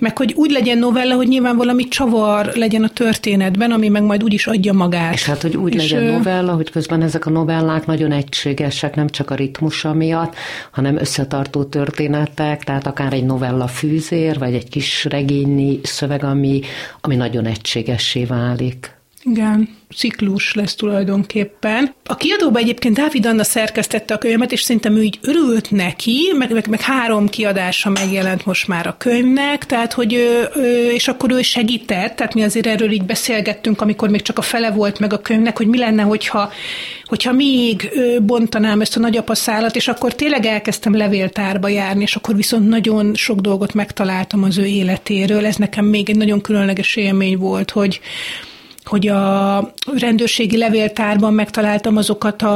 meg 0.00 0.18
hogy 0.18 0.32
úgy 0.36 0.50
legyen 0.50 0.78
novella, 0.78 1.14
hogy 1.14 1.28
nyilván 1.28 1.56
valami 1.56 1.88
csavar 1.88 2.52
legyen 2.54 2.84
a 2.84 2.88
történetben, 2.88 3.70
ami 3.70 3.88
meg 3.88 4.02
majd 4.02 4.22
úgy 4.22 4.32
is 4.32 4.46
adja 4.46 4.72
magát. 4.72 5.12
És 5.12 5.24
hát, 5.24 5.42
hogy 5.42 5.56
úgy 5.56 5.74
és 5.74 5.90
legyen 5.90 6.12
novella, 6.12 6.52
hogy 6.52 6.70
közben 6.70 7.02
ezek 7.02 7.26
a 7.26 7.30
novellák 7.30 7.86
nagyon 7.86 8.12
egységesek, 8.12 8.94
nem 8.94 9.08
csak 9.08 9.30
a 9.30 9.34
ritmusa 9.34 9.92
miatt, 9.92 10.34
hanem 10.70 10.96
összetartó 10.96 11.64
történetek, 11.64 12.64
tehát 12.64 12.86
akár 12.86 13.12
egy 13.12 13.24
novella 13.24 13.66
fűzér, 13.66 14.38
vagy 14.38 14.54
egy 14.54 14.68
kis 14.68 15.04
regényi 15.04 15.80
szöveg, 15.82 16.24
ami, 16.24 16.60
ami 17.00 17.16
nagyon 17.16 17.44
egységessé 17.46 18.24
válik. 18.24 18.98
Igen, 19.30 19.68
ciklus 19.96 20.54
lesz 20.54 20.74
tulajdonképpen. 20.74 21.94
A 22.04 22.16
kiadóban 22.16 22.62
egyébként 22.62 22.96
Dávid 22.96 23.26
Anna 23.26 23.44
szerkesztette 23.44 24.14
a 24.14 24.18
könyvet, 24.18 24.52
és 24.52 24.60
szerintem 24.60 24.96
ő 24.96 25.02
így 25.02 25.18
örült 25.22 25.70
neki, 25.70 26.32
meg, 26.38 26.52
meg, 26.52 26.68
meg 26.68 26.80
három 26.80 27.28
kiadása 27.28 27.90
megjelent 27.90 28.46
most 28.46 28.68
már 28.68 28.86
a 28.86 28.96
könyvnek, 28.98 29.66
tehát 29.66 29.92
hogy 29.92 30.14
ő, 30.14 30.42
és 30.94 31.08
akkor 31.08 31.32
ő 31.32 31.42
segített, 31.42 32.16
tehát 32.16 32.34
mi 32.34 32.42
azért 32.42 32.66
erről 32.66 32.90
így 32.90 33.04
beszélgettünk, 33.04 33.80
amikor 33.80 34.08
még 34.08 34.22
csak 34.22 34.38
a 34.38 34.42
fele 34.42 34.70
volt 34.70 34.98
meg 34.98 35.12
a 35.12 35.20
könyvnek, 35.20 35.56
hogy 35.56 35.66
mi 35.66 35.78
lenne, 35.78 36.02
hogyha, 36.02 36.52
hogyha 37.04 37.32
még 37.32 37.90
bontanám 38.22 38.80
ezt 38.80 38.96
a 38.96 39.00
nagyapa 39.00 39.34
szállat, 39.34 39.76
és 39.76 39.88
akkor 39.88 40.14
tényleg 40.14 40.46
elkezdtem 40.46 40.96
levéltárba 40.96 41.68
járni, 41.68 42.02
és 42.02 42.16
akkor 42.16 42.36
viszont 42.36 42.68
nagyon 42.68 43.14
sok 43.14 43.40
dolgot 43.40 43.74
megtaláltam 43.74 44.42
az 44.42 44.58
ő 44.58 44.64
életéről. 44.64 45.46
Ez 45.46 45.56
nekem 45.56 45.84
még 45.84 46.10
egy 46.10 46.16
nagyon 46.16 46.40
különleges 46.40 46.96
élmény 46.96 47.36
volt, 47.36 47.70
hogy, 47.70 48.00
hogy 48.90 49.08
a 49.08 49.72
rendőrségi 49.96 50.56
levéltárban 50.56 51.34
megtaláltam 51.34 51.96
azokat 51.96 52.42
a 52.42 52.48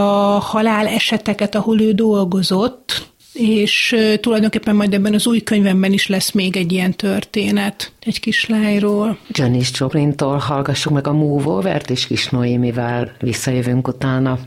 halál 0.43 0.87
eseteket, 0.87 1.55
ahol 1.55 1.81
ő 1.81 1.93
dolgozott, 1.93 3.13
és 3.33 3.97
tulajdonképpen 4.21 4.77
majd 4.77 4.95
ebben 4.95 5.15
az 5.15 5.27
új 5.27 5.41
könyvemben 5.43 5.93
is 5.93 6.07
lesz 6.07 6.31
még 6.31 6.57
egy 6.57 6.73
ilyen 6.73 6.93
történet, 6.93 7.93
egy 8.01 8.21
kislányról. 8.21 9.19
Janis 9.29 9.71
Joplintól 9.79 10.37
hallgassuk 10.37 10.93
meg 10.93 11.07
a 11.07 11.13
Move 11.13 11.49
Over-t, 11.49 11.91
és 11.91 12.07
Kis 12.07 12.29
Noémivel 12.29 13.13
visszajövünk 13.21 13.89
utána. 13.89 14.39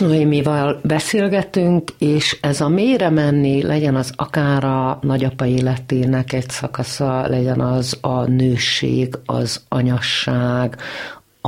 Noémival 0.00 0.80
beszélgetünk, 0.82 1.90
és 1.98 2.38
ez 2.40 2.60
a 2.60 2.68
mélyre 2.68 3.10
menni, 3.10 3.62
legyen 3.62 3.94
az 3.94 4.12
akár 4.16 4.64
a 4.64 4.98
nagyapa 5.02 5.46
életének 5.46 6.32
egy 6.32 6.50
szakasza, 6.50 7.28
legyen 7.28 7.60
az 7.60 7.98
a 8.00 8.24
nőség, 8.24 9.14
az 9.24 9.60
anyasság, 9.68 10.76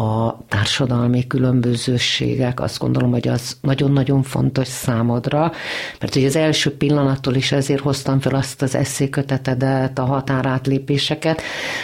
a 0.01 0.39
társadalmi 0.49 1.27
különbözőségek, 1.27 2.61
azt 2.61 2.79
gondolom, 2.79 3.11
hogy 3.11 3.29
az 3.29 3.57
nagyon-nagyon 3.61 4.23
fontos 4.23 4.69
számodra, 4.69 5.53
mert 6.01 6.17
ugye 6.17 6.27
az 6.27 6.37
első 6.37 6.77
pillanattól 6.77 7.35
is 7.35 7.53
ezért 7.53 7.81
hoztam 7.81 8.21
fel 8.21 8.35
azt 8.35 8.63
az 8.63 8.75
eszékötetedet, 8.75 9.99
a 9.99 10.05
határátlépéseket. 10.05 11.43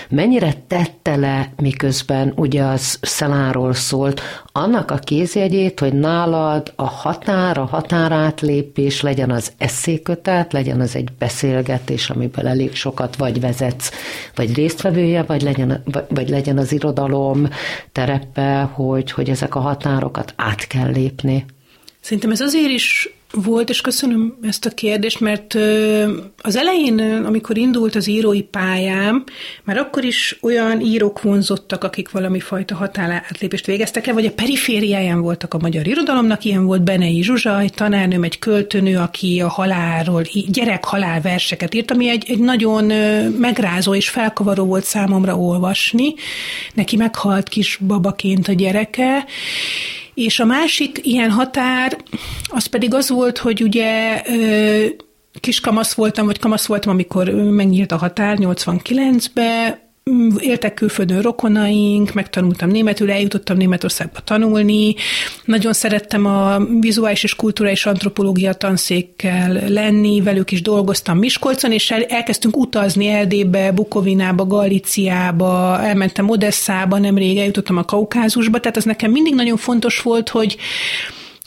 Mennyire 0.08 0.52
tette 0.66 1.16
le, 1.16 1.52
miközben 1.56 2.32
ugye 2.36 2.62
az 2.62 2.98
szeláról 3.02 3.74
szólt, 3.74 4.20
annak 4.52 4.90
a 4.90 4.96
kézjegyét, 4.96 5.80
hogy 5.80 5.92
nálad 5.92 6.72
a 6.76 6.86
határ, 6.86 7.58
a 7.58 7.64
határátlépés 7.64 9.00
legyen 9.02 9.30
az 9.30 9.52
eszékötet, 9.58 10.52
legyen 10.52 10.80
az 10.80 10.96
egy 10.96 11.08
beszélgetés, 11.18 12.10
amiből 12.10 12.46
elég 12.46 12.74
sokat 12.74 13.16
vagy 13.16 13.40
vezetsz, 13.40 13.90
vagy 14.34 14.54
résztvevője, 14.54 15.22
vagy 15.22 15.42
legyen, 15.42 15.82
vagy 16.08 16.28
legyen 16.28 16.58
az 16.58 16.72
irodalom 16.72 17.48
terepe, 18.06 18.62
hogy, 18.62 19.10
hogy 19.10 19.30
ezek 19.30 19.54
a 19.54 19.60
határokat 19.60 20.32
át 20.36 20.66
kell 20.66 20.90
lépni. 20.90 21.44
Szerintem 22.00 22.30
ez 22.30 22.40
azért 22.40 22.70
is 22.70 23.08
volt, 23.32 23.68
és 23.68 23.80
köszönöm 23.80 24.38
ezt 24.42 24.66
a 24.66 24.70
kérdést, 24.70 25.20
mert 25.20 25.54
az 26.42 26.56
elején, 26.56 26.98
amikor 27.24 27.58
indult 27.58 27.94
az 27.94 28.08
írói 28.08 28.42
pályám, 28.42 29.24
már 29.64 29.76
akkor 29.76 30.04
is 30.04 30.38
olyan 30.42 30.80
írók 30.80 31.22
vonzottak, 31.22 31.84
akik 31.84 32.10
valami 32.10 32.40
fajta 32.40 32.74
határátlépést 32.74 33.66
végeztek 33.66 34.06
el, 34.06 34.14
vagy 34.14 34.26
a 34.26 34.32
perifériáján 34.32 35.20
voltak 35.20 35.54
a 35.54 35.58
magyar 35.58 35.86
irodalomnak, 35.86 36.44
ilyen 36.44 36.64
volt 36.64 36.82
Benei 36.82 37.22
Zsuzsa, 37.22 37.60
egy 37.60 37.72
tanárnőm, 37.72 38.22
egy 38.22 38.38
költőnő, 38.38 38.96
aki 38.96 39.40
a 39.40 39.48
halálról, 39.48 40.22
gyerek 40.46 40.84
halál 40.84 41.20
verseket 41.20 41.74
írt, 41.74 41.90
ami 41.90 42.08
egy, 42.08 42.24
egy 42.28 42.38
nagyon 42.38 42.84
megrázó 43.38 43.94
és 43.94 44.08
felkavaró 44.08 44.64
volt 44.64 44.84
számomra 44.84 45.36
olvasni. 45.36 46.14
Neki 46.74 46.96
meghalt 46.96 47.48
kis 47.48 47.78
babaként 47.86 48.48
a 48.48 48.52
gyereke, 48.52 49.24
és 50.16 50.40
a 50.40 50.44
másik 50.44 51.00
ilyen 51.02 51.30
határ, 51.30 51.96
az 52.44 52.66
pedig 52.66 52.94
az 52.94 53.08
volt, 53.08 53.38
hogy 53.38 53.62
ugye 53.62 54.22
kis 55.40 55.60
kamasz 55.60 55.94
voltam, 55.94 56.26
vagy 56.26 56.38
kamasz 56.38 56.66
voltam, 56.66 56.92
amikor 56.92 57.30
megnyílt 57.30 57.92
a 57.92 57.96
határ 57.96 58.36
89-be, 58.40 59.80
éltek 60.38 60.74
külföldön 60.74 61.20
rokonaink, 61.20 62.12
megtanultam 62.12 62.68
németül, 62.68 63.10
eljutottam 63.10 63.56
Németországba 63.56 64.20
tanulni, 64.20 64.94
nagyon 65.44 65.72
szerettem 65.72 66.26
a 66.26 66.58
vizuális 66.80 67.22
és 67.22 67.34
kulturális 67.34 67.86
antropológia 67.86 68.52
tanszékkel 68.52 69.68
lenni, 69.68 70.20
velük 70.20 70.50
is 70.50 70.62
dolgoztam 70.62 71.18
Miskolcon, 71.18 71.72
és 71.72 71.90
el, 71.90 72.02
elkezdtünk 72.02 72.56
utazni 72.56 73.06
Erdélybe, 73.06 73.72
Bukovinába, 73.72 74.46
Galíciába, 74.46 75.80
elmentem 75.82 76.28
Odesszába, 76.28 76.98
nemrég 76.98 77.38
eljutottam 77.38 77.76
a 77.76 77.84
Kaukázusba, 77.84 78.60
tehát 78.60 78.76
az 78.76 78.84
nekem 78.84 79.10
mindig 79.10 79.34
nagyon 79.34 79.56
fontos 79.56 80.02
volt, 80.02 80.28
hogy 80.28 80.56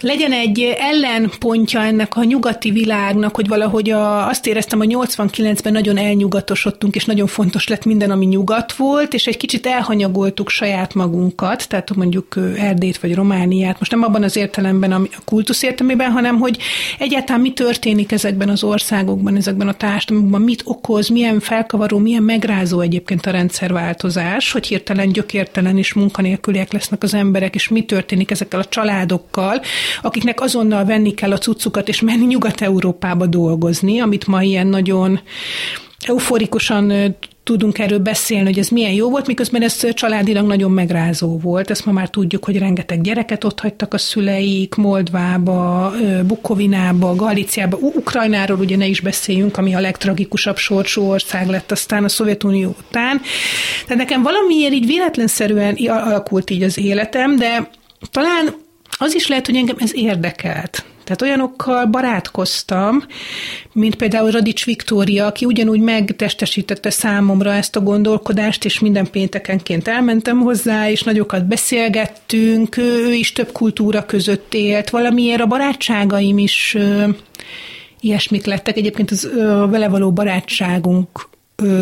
legyen 0.02 0.32
egy 0.32 0.76
ellenpontja 0.78 1.82
ennek 1.82 2.16
a 2.16 2.24
nyugati 2.24 2.72
világnak, 2.72 3.36
hogy 3.36 3.48
valahogy 3.48 3.90
a, 3.90 4.28
azt 4.28 4.48
éreztem, 4.48 4.78
hogy 4.78 4.96
89-ben 5.00 5.74
nagyon 5.74 5.98
elnyugatosodtunk, 5.98 6.96
és 6.96 7.06
nagyon 7.06 7.28
fontos 7.28 7.68
lett 7.68 7.86
minden, 7.86 8.12
ami 8.12 8.26
nyugat 8.26 8.74
volt, 8.74 9.14
és 9.14 9.28
egy 9.28 9.38
kicsit 9.38 9.66
elhanyagoltuk 9.66 10.50
saját 10.50 10.94
magunkat, 10.94 11.68
tehát 11.68 11.96
mondjuk 11.96 12.36
Erdét 12.58 13.00
vagy 13.00 13.16
Romániát, 13.16 13.80
most 13.80 13.92
nem 13.92 14.04
abban 14.04 14.24
az 14.24 14.36
értelemben, 14.36 14.92
a 14.92 15.02
kultusz 15.26 15.64
értelmében, 15.64 16.12
hanem 16.12 16.40
hogy 16.40 16.58
egyáltalán 17.00 17.42
mi 17.42 17.54
történik 17.54 18.12
ezekben 18.12 18.50
az 18.50 18.64
országokban, 18.64 19.36
ezekben 19.36 19.68
a 19.68 19.74
társadalmakban, 19.74 20.42
mit 20.42 20.62
okoz, 20.66 21.08
milyen 21.08 21.40
felkavaró, 21.40 21.98
milyen 21.98 22.24
megrázó 22.24 22.80
egyébként 22.80 23.26
a 23.26 23.32
rendszerváltozás, 23.32 24.52
hogy 24.52 24.68
hirtelen 24.68 25.12
gyökértelen 25.12 25.78
és 25.78 25.94
munkanélküliek 25.94 26.74
lesznek 26.74 27.04
az 27.04 27.14
emberek, 27.14 27.56
és 27.56 27.68
mi 27.68 27.84
történik 27.84 28.32
ezekkel 28.32 28.60
a 28.60 28.66
családokkal, 28.66 29.62
akiknek 30.02 30.42
azonnal 30.42 30.86
venni 30.86 31.14
kell 31.14 31.32
a 31.32 31.38
cuccukat, 31.38 31.88
és 31.88 32.02
menni 32.02 32.26
Nyugat-Európába 32.26 33.26
dolgozni, 33.26 34.00
amit 34.00 34.28
ma 34.28 34.44
ilyen 34.44 34.68
nagyon 34.68 35.20
euforikusan 36.08 37.16
tudunk 37.44 37.80
erről 37.80 38.00
beszélni, 38.00 38.46
hogy 38.46 38.60
ez 38.60 38.68
milyen 38.68 38.92
jó 38.92 39.10
volt, 39.10 39.28
miközben 39.28 39.62
ez 39.62 39.94
családilag 39.94 40.46
nagyon 40.46 40.72
megrázó 40.72 41.38
volt. 41.38 41.70
Ezt 41.70 41.86
ma 41.86 41.92
már 41.92 42.10
tudjuk, 42.10 42.46
hogy 42.46 42.58
rengeteg 42.58 43.02
gyereket 43.02 43.44
ott 43.44 43.60
hagytak 43.60 43.94
a 43.94 43.98
szüleik, 43.98 44.76
Moldvába, 44.76 45.92
Bukovinába, 46.24 47.16
Galíciába, 47.16 47.78
Ukrajnáról 47.78 48.60
ugye 48.60 48.78
ne 48.78 48.86
is 48.86 49.02
beszéljünk, 49.02 49.58
ami 49.58 49.76
a 49.76 49.80
legtragikusabb 49.80 50.58
sorsú 50.58 51.02
ország 51.02 51.48
lett 51.48 51.72
aztán 51.72 52.04
a 52.04 52.10
Szovjetunió 52.10 52.76
után. 52.88 53.22
Tehát 53.88 54.04
nekem 54.04 54.22
valamiért 54.22 54.74
így 54.74 54.86
véletlenszerűen 54.86 55.76
alakult 55.88 56.50
így 56.50 56.64
az 56.64 56.78
életem, 56.78 57.36
de 57.36 57.70
talán 58.12 58.68
az 58.98 59.16
is 59.16 59.28
lehet, 59.28 59.46
hogy 59.46 59.56
engem 59.56 59.76
ez 59.80 59.96
érdekelt. 59.96 60.84
Tehát 61.04 61.22
olyanokkal 61.22 61.86
barátkoztam, 61.86 63.04
mint 63.74 63.96
például 63.96 64.32
Radics 64.32 64.66
Viktória, 64.66 65.26
aki 65.26 65.46
ugyanúgy 65.46 65.80
megtestesítette 65.80 66.90
számomra 66.90 67.54
ezt 67.54 67.76
a 67.76 67.82
gondolkodást, 67.82 68.66
és 68.66 68.80
minden 68.80 69.10
péntekenként 69.12 69.88
elmentem 69.88 70.40
hozzá, 70.40 70.90
és 70.90 71.02
nagyokat 71.02 71.46
beszélgettünk, 71.46 72.78
ő 72.78 73.14
is 73.14 73.32
több 73.32 73.52
kultúra 73.52 74.06
között 74.06 74.54
élt, 74.54 74.90
valamiért 74.90 75.42
a 75.42 75.46
barátságaim 75.46 76.38
is 76.38 76.78
ilyesmik 78.00 78.46
lettek. 78.46 78.78
Egyébként 78.78 79.12
az 79.12 79.26
a 79.26 79.68
vele 79.68 79.88
való 79.88 80.12
barátságunk 80.12 81.30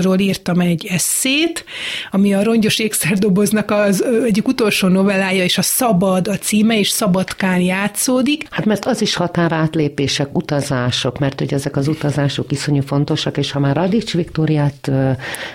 ról 0.02 0.20
írtam 0.20 0.60
egy 0.60 0.86
eszét, 0.90 1.66
ami 2.12 2.34
a 2.34 2.44
Rongyos 2.44 2.80
ékszerdoboznak 2.80 3.72
az 3.72 4.04
egyik 4.26 4.48
utolsó 4.48 4.88
novellája, 4.88 5.44
és 5.44 5.58
a 5.58 5.62
Szabad 5.62 6.28
a 6.28 6.38
címe, 6.38 6.80
és 6.80 6.90
Szabadkán 6.90 7.60
játszódik. 7.60 8.48
Hát 8.50 8.66
mert 8.66 8.86
az 8.86 9.02
is 9.02 9.16
határátlépések, 9.16 10.38
utazások, 10.38 11.20
mert 11.20 11.40
hogy 11.40 11.54
ezek 11.54 11.76
az 11.76 11.88
utazások 11.88 12.52
iszonyú 12.52 12.82
fontosak, 12.82 13.38
és 13.38 13.52
ha 13.52 13.60
már 13.60 13.76
Radics 13.76 14.14
Viktóriát 14.14 14.92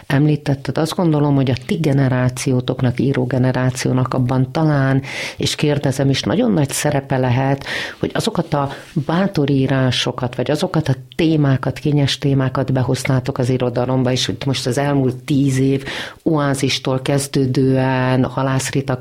említetted, 0.06 0.78
azt 0.78 0.94
gondolom, 0.94 1.34
hogy 1.34 1.50
a 1.50 1.54
ti 1.66 1.74
generációtoknak, 1.74 3.00
író 3.00 3.24
generációnak 3.24 4.14
abban 4.14 4.52
talán, 4.52 5.02
és 5.36 5.54
kérdezem 5.54 6.10
is, 6.10 6.22
nagyon 6.22 6.52
nagy 6.52 6.70
szerepe 6.70 7.18
lehet, 7.18 7.66
hogy 7.98 8.10
azokat 8.14 8.54
a 8.54 8.70
bátorírásokat, 9.06 10.34
vagy 10.36 10.50
azokat 10.50 10.88
a 10.88 10.94
témákat, 11.16 11.78
kényes 11.78 12.18
témákat 12.18 12.72
behoznátok 12.72 13.38
az 13.38 13.48
irodalomba, 13.48 14.11
és 14.12 14.26
hogy 14.26 14.36
most 14.46 14.66
az 14.66 14.78
elmúlt 14.78 15.16
tíz 15.16 15.58
év 15.58 15.84
oázistól 16.22 17.00
kezdődően 17.02 18.24
halászrita 18.24 19.00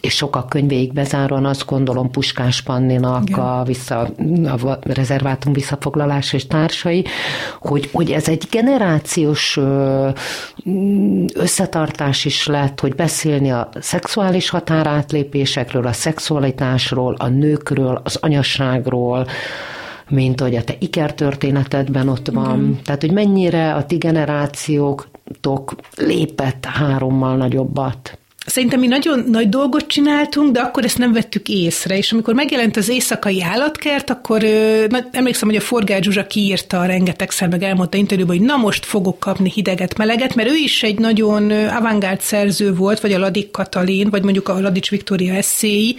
és 0.00 0.14
sokak 0.14 0.48
könyvéig 0.48 0.92
bezáróan 0.92 1.44
azt 1.44 1.66
gondolom 1.66 2.10
Puskás 2.10 2.62
Panninak 2.62 3.28
Igen. 3.28 3.40
a, 3.40 3.62
vissza, 3.62 3.98
a 4.44 4.78
rezervátum 4.80 5.52
visszafoglalása 5.52 6.36
és 6.36 6.46
társai, 6.46 7.04
hogy, 7.60 7.88
hogy 7.92 8.10
ez 8.10 8.28
egy 8.28 8.46
generációs 8.50 9.58
összetartás 11.34 12.24
is 12.24 12.46
lett, 12.46 12.80
hogy 12.80 12.94
beszélni 12.94 13.50
a 13.50 13.68
szexuális 13.80 14.48
határátlépésekről, 14.48 15.86
a 15.86 15.92
szexualitásról, 15.92 17.14
a 17.18 17.28
nőkről, 17.28 18.00
az 18.04 18.18
anyasságról, 18.20 19.26
mint 20.12 20.40
hogy 20.40 20.54
a 20.54 20.64
te 20.64 20.74
ikertörténetedben 20.78 22.08
ott 22.08 22.28
van. 22.28 22.58
Igen. 22.58 22.80
Tehát, 22.84 23.00
hogy 23.00 23.12
mennyire 23.12 23.74
a 23.74 23.86
ti 23.86 23.96
generációktok 23.96 25.74
lépett 25.96 26.64
hárommal 26.64 27.36
nagyobbat. 27.36 28.18
Szerintem 28.46 28.80
mi 28.80 28.86
nagyon 28.86 29.24
nagy 29.28 29.48
dolgot 29.48 29.86
csináltunk, 29.86 30.52
de 30.52 30.60
akkor 30.60 30.84
ezt 30.84 30.98
nem 30.98 31.12
vettük 31.12 31.48
észre, 31.48 31.96
és 31.96 32.12
amikor 32.12 32.34
megjelent 32.34 32.76
az 32.76 32.88
éjszakai 32.88 33.42
állatkert, 33.42 34.10
akkor 34.10 34.42
ö, 34.42 34.84
emlékszem, 35.10 35.48
hogy 35.48 35.56
a 35.56 35.60
Forgács 35.60 36.04
Zsuzsa 36.04 36.26
kiírta 36.26 36.84
rengetegszer, 36.84 37.48
meg 37.48 37.62
elmondta 37.62 37.96
interjúban, 37.96 38.36
hogy 38.36 38.46
na 38.46 38.56
most 38.56 38.84
fogok 38.84 39.18
kapni 39.18 39.50
hideget, 39.50 39.98
meleget, 39.98 40.34
mert 40.34 40.50
ő 40.50 40.54
is 40.54 40.82
egy 40.82 40.98
nagyon 40.98 41.50
avantgárd 41.50 42.20
szerző 42.20 42.74
volt, 42.74 43.00
vagy 43.00 43.12
a 43.12 43.18
Ladik 43.18 43.50
Katalin, 43.50 44.10
vagy 44.10 44.22
mondjuk 44.22 44.48
a 44.48 44.60
Ladics 44.60 44.90
Viktória 44.90 45.34
eszéi, 45.34 45.96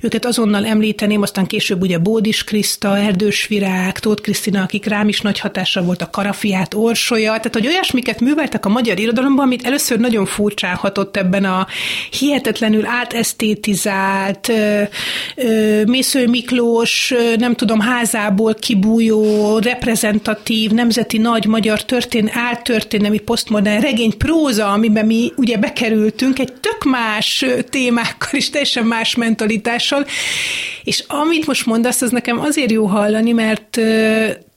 őket 0.00 0.24
azonnal 0.24 0.66
említeném, 0.66 1.22
aztán 1.22 1.46
később 1.46 1.82
ugye 1.82 1.98
Bódis 1.98 2.44
Kriszta, 2.44 2.98
Erdős 2.98 3.46
Virág, 3.46 3.98
Tóth 3.98 4.22
Krisztina, 4.22 4.62
akik 4.62 4.86
rám 4.86 5.08
is 5.08 5.20
nagy 5.20 5.38
hatása 5.38 5.82
volt 5.82 6.02
a 6.02 6.10
Karafiát, 6.10 6.74
Orsolya, 6.74 7.30
tehát 7.30 7.52
hogy 7.52 7.66
olyasmiket 7.66 8.20
műveltek 8.20 8.66
a 8.66 8.68
magyar 8.68 8.98
irodalomban, 8.98 9.44
amit 9.44 9.66
először 9.66 9.98
nagyon 9.98 10.26
furcsálhatott 10.26 11.16
ebben 11.16 11.44
a 11.62 11.68
hihetetlenül 12.10 12.86
átesztétizált 12.86 14.52
Mésző 15.86 16.26
Miklós, 16.26 17.14
nem 17.38 17.54
tudom, 17.54 17.80
házából 17.80 18.54
kibújó, 18.54 19.58
reprezentatív, 19.58 20.70
nemzeti 20.70 21.18
nagy 21.18 21.46
magyar 21.46 21.84
történ, 21.84 22.30
áltörténelmi 22.32 23.18
posztmodern 23.18 23.80
regény 23.80 24.16
próza, 24.16 24.72
amiben 24.72 25.06
mi 25.06 25.32
ugye 25.36 25.56
bekerültünk 25.56 26.38
egy 26.38 26.52
tök 26.52 26.84
más 26.84 27.44
témákkal 27.70 28.30
és 28.32 28.50
teljesen 28.50 28.84
más 28.84 29.14
mentalitással, 29.14 30.06
és 30.84 31.04
amit 31.06 31.46
most 31.46 31.66
mondasz, 31.66 32.02
az 32.02 32.10
nekem 32.10 32.40
azért 32.40 32.70
jó 32.70 32.86
hallani, 32.86 33.32
mert 33.32 33.80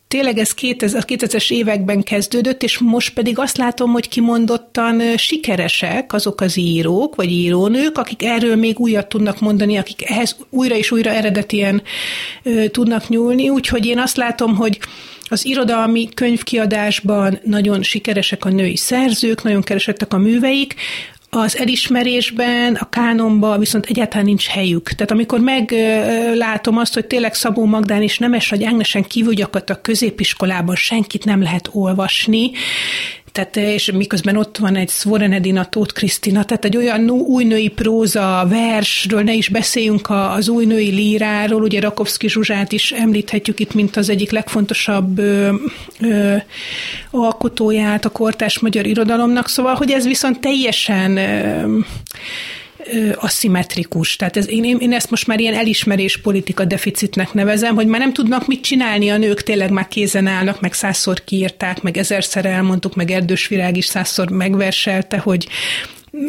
tényleg 0.08 0.38
ez 0.38 0.54
2000, 0.54 1.02
a 1.02 1.06
2000-es 1.06 1.52
években 1.52 2.04
kezdődött, 2.04 2.64
és 2.64 2.78
most 2.78 3.14
pedig 3.14 3.40
azt 3.40 3.58
látom, 3.58 3.92
hogy 3.92 4.10
kimondottan 4.10 5.18
sikeresek 5.18 6.14
azok 6.14 6.42
az 6.42 6.58
írók, 6.58 7.16
vagy 7.16 7.32
írónők, 7.32 7.98
akik 7.98 8.24
erről 8.24 8.56
még 8.56 8.80
újat 8.80 9.10
tudnak 9.10 9.40
mondani, 9.40 9.78
akik 9.78 10.10
ehhez 10.10 10.36
újra 10.50 10.76
és 10.76 10.92
újra 10.92 11.10
eredetien 11.10 11.82
tudnak 12.72 13.10
nyúlni, 13.10 13.50
úgyhogy 13.50 13.86
én 13.86 14.00
azt 14.00 14.18
látom, 14.18 14.56
hogy 14.56 14.80
az 15.28 15.46
irodalmi 15.46 16.10
könyvkiadásban 16.14 17.40
nagyon 17.44 17.84
sikeresek 17.84 18.46
a 18.46 18.50
női 18.50 18.78
szerzők, 18.78 19.44
nagyon 19.44 19.62
keresettek 19.62 20.14
a 20.14 20.18
műveik, 20.18 20.76
az 21.36 21.58
elismerésben, 21.58 22.76
a 22.76 22.90
kánonban 22.90 23.60
viszont 23.60 23.86
egyáltalán 23.86 24.26
nincs 24.26 24.48
helyük. 24.48 24.90
Tehát 24.90 25.12
amikor 25.12 25.40
meglátom 25.40 26.78
azt, 26.78 26.94
hogy 26.94 27.06
tényleg 27.06 27.34
Szabó 27.34 27.66
Magdán 27.66 28.02
és 28.02 28.18
Nemes 28.20 28.50
vagy 28.50 28.64
Ágnesen 28.64 29.04
kívül 29.04 29.34
gyakorlatilag 29.34 29.82
középiskolában 29.82 30.76
senkit 30.76 31.26
nem 31.26 31.42
lehet 31.42 31.70
olvasni, 31.72 32.52
tehát, 33.36 33.56
és 33.56 33.92
miközben 33.92 34.38
ott 34.38 34.58
van 34.58 34.76
egy 34.76 34.90
Svoren 34.90 35.32
Edina, 35.32 35.66
Tóth 35.66 35.94
Krisztina, 35.94 36.46
tehát 36.46 36.66
egy 36.66 36.78
olyan 36.78 37.10
új 37.10 37.44
női 37.44 37.68
próza, 37.68 38.46
versről, 38.50 39.22
ne 39.22 39.34
is 39.34 39.50
beszéljünk 39.50 40.10
az 40.10 40.50
új 40.50 40.66
női 40.66 40.90
líráról, 40.90 41.62
ugye 41.62 41.80
Rakovszki 41.80 42.30
Zsuzsát 42.30 42.72
is 42.72 42.92
említhetjük 42.92 43.60
itt, 43.60 43.74
mint 43.74 43.96
az 43.96 44.10
egyik 44.10 44.32
legfontosabb 44.32 45.18
ö, 45.18 45.54
ö, 46.00 46.36
alkotóját 47.12 48.06
a 48.06 48.10
kortás 48.10 48.60
magyar 48.60 48.86
irodalomnak, 48.86 49.48
szóval, 49.48 49.76
hogy 49.76 49.92
ez 49.92 50.06
viszont 50.06 50.40
teljesen 50.40 51.18
ö, 51.18 51.80
aszimmetrikus. 53.16 54.16
Tehát 54.16 54.38
ez, 54.38 54.50
én, 54.50 54.64
én 54.64 54.94
ezt 54.94 55.10
most 55.10 55.28
már 55.28 55.40
ilyen 55.40 55.54
elismerés 55.54 56.18
politika 56.18 56.66
deficitnek 56.66 57.34
nevezem, 57.34 57.76
hogy 57.76 57.88
már 57.88 58.00
nem 58.00 58.14
tudnak 58.14 58.48
mit 58.48 58.62
csinálni 58.62 59.10
a 59.10 59.18
nők, 59.18 59.44
tényleg 59.44 59.72
már 59.72 59.88
kézen 59.88 60.28
állnak, 60.28 60.62
meg 60.62 60.74
százszor 60.74 61.24
kiírták, 61.24 61.82
meg 61.82 61.98
ezerszer 61.98 62.46
elmondtuk, 62.46 62.96
meg 62.96 63.12
Erdős 63.12 63.48
Virág 63.48 63.78
is 63.78 63.86
százszor 63.86 64.30
megverselte, 64.30 65.18
hogy 65.18 65.48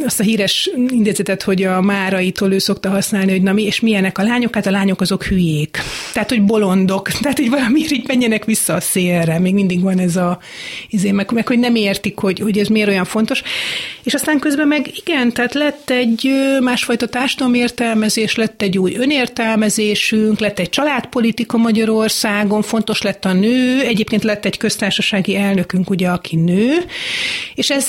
azt 0.05 0.21
a 0.21 0.23
híres 0.23 0.71
idézetet, 0.89 1.43
hogy 1.43 1.63
a 1.63 1.81
Máraitól 1.81 2.53
ő 2.53 2.59
szokta 2.59 2.91
használni, 2.91 3.31
hogy 3.31 3.43
na 3.43 3.53
mi, 3.53 3.63
és 3.63 3.81
milyenek 3.81 4.19
a 4.19 4.23
lányok, 4.23 4.55
hát 4.55 4.67
a 4.67 4.71
lányok 4.71 5.01
azok 5.01 5.25
hülyék. 5.25 5.79
Tehát, 6.13 6.29
hogy 6.29 6.43
bolondok. 6.43 7.09
Tehát, 7.23 7.39
hogy 7.39 7.51
valami 7.51 7.81
így 7.81 8.07
menjenek 8.07 8.45
vissza 8.45 8.75
a 8.75 8.81
szélre. 8.81 9.39
Még 9.39 9.55
mindig 9.55 9.83
van 9.83 9.99
ez 9.99 10.17
a 10.17 10.39
izé, 10.91 11.11
meg, 11.11 11.31
meg 11.33 11.47
hogy 11.47 11.59
nem 11.59 11.75
értik, 11.75 12.19
hogy, 12.19 12.39
hogy 12.39 12.59
ez 12.59 12.69
miért 12.69 12.89
olyan 12.89 13.05
fontos. 13.05 13.43
És 14.03 14.15
aztán 14.15 14.39
közben 14.39 14.67
meg 14.67 14.91
igen, 14.95 15.33
tehát 15.33 15.55
lett 15.55 15.91
egy 15.91 16.31
másfajta 16.61 17.09
értelmezés, 17.53 18.35
lett 18.35 18.63
egy 18.63 18.79
új 18.79 18.97
önértelmezésünk, 18.97 20.39
lett 20.39 20.59
egy 20.59 20.69
családpolitika 20.69 21.57
Magyarországon, 21.57 22.63
fontos 22.63 23.03
lett 23.03 23.25
a 23.25 23.33
nő, 23.33 23.81
egyébként 23.81 24.25
lett 24.25 24.45
egy 24.45 24.57
köztársasági 24.57 25.37
elnökünk, 25.37 25.91
ugye, 25.91 26.09
aki 26.09 26.37
nő, 26.37 26.85
és 27.55 27.71
ez 27.71 27.87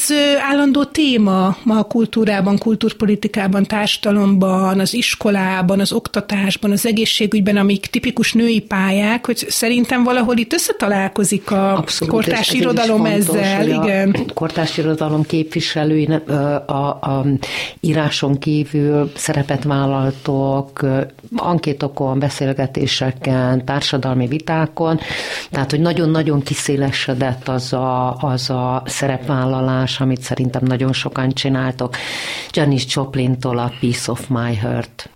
állandó 0.50 0.84
téma 0.84 1.58
ma 1.64 1.78
a 1.80 1.87
kultúrában, 1.88 2.58
kultúrpolitikában, 2.58 3.64
társadalomban, 3.64 4.80
az 4.80 4.94
iskolában, 4.94 5.80
az 5.80 5.92
oktatásban, 5.92 6.72
az 6.72 6.86
egészségügyben, 6.86 7.58
amik 7.58 7.86
tipikus 7.86 8.34
női 8.34 8.62
pályák, 8.62 9.26
hogy 9.26 9.46
szerintem 9.50 10.04
valahol 10.04 10.38
itt 10.38 10.54
összetalálkozik 10.54 11.52
a 11.52 11.78
Abszolút, 11.78 12.14
kortárs 12.14 12.52
irodalom 12.52 13.06
ezzel. 13.06 13.68
Igen. 13.68 14.16
A 14.28 14.34
kortárs 14.34 14.78
irodalom 14.78 15.24
képviselői 15.24 16.06
a, 16.66 16.72
a 16.72 17.26
íráson 17.80 18.40
kívül 18.40 19.12
szerepet 19.16 19.64
vállaltok, 19.64 20.80
ankétokon, 21.36 22.20
beszélgetéseken, 22.20 23.66
társadalmi 23.66 24.28
vitákon, 24.28 25.00
tehát 25.52 25.72
hogy 25.72 25.80
nagyon-nagyon 25.80 26.42
kiszélesedett 26.42 27.48
az 27.48 27.74
a, 27.74 28.16
az 28.16 28.50
a 28.50 28.84
szerepvállalás, 28.86 30.00
amit 30.00 30.22
szerintem 30.22 30.62
nagyon 30.66 30.94
sokan 30.94 31.34
csináltok. 31.78 31.96
Janis 32.52 32.86
Joplin-tól 32.96 33.58
a 33.58 33.72
Piece 33.80 34.12
of 34.12 34.28
My 34.28 34.56
Heart. 34.56 35.10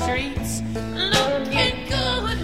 streets 0.00 0.62
looking 0.74 1.86
good. 1.88 2.38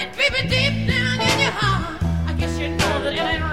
And 0.00 0.10
baby, 0.16 0.48
deep 0.48 0.88
down 0.88 1.20
in 1.20 1.40
your 1.40 1.50
heart, 1.52 2.02
I 2.26 2.32
guess 2.38 2.58
you 2.58 2.68
know 2.68 3.02
that 3.02 3.14
it 3.14 3.18
ain't 3.18 3.42
right. 3.42 3.47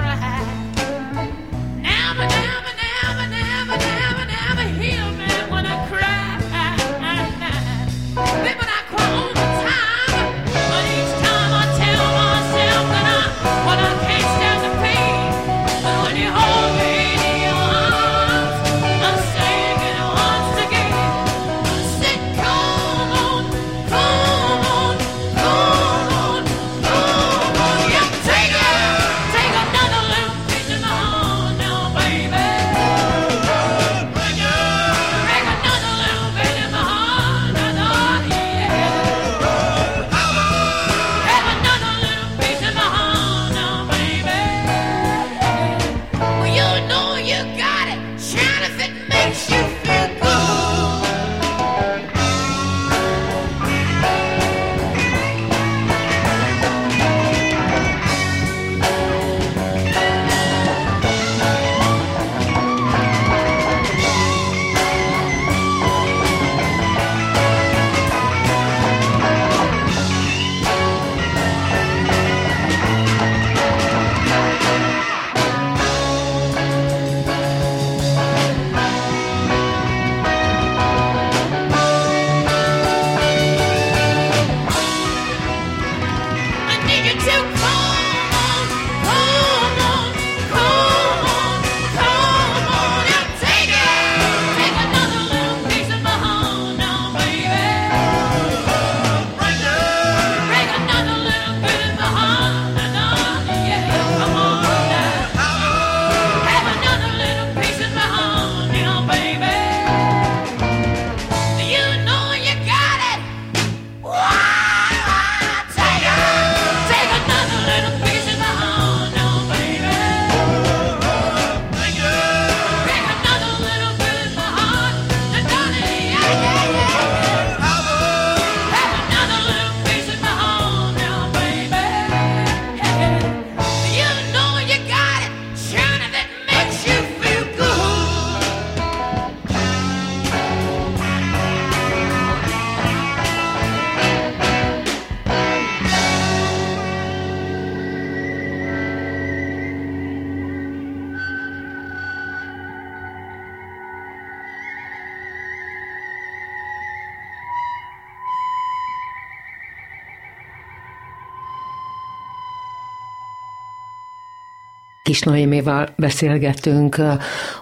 Kis 165.15 165.23
Noémével 165.23 165.93
beszélgetünk. 165.97 166.97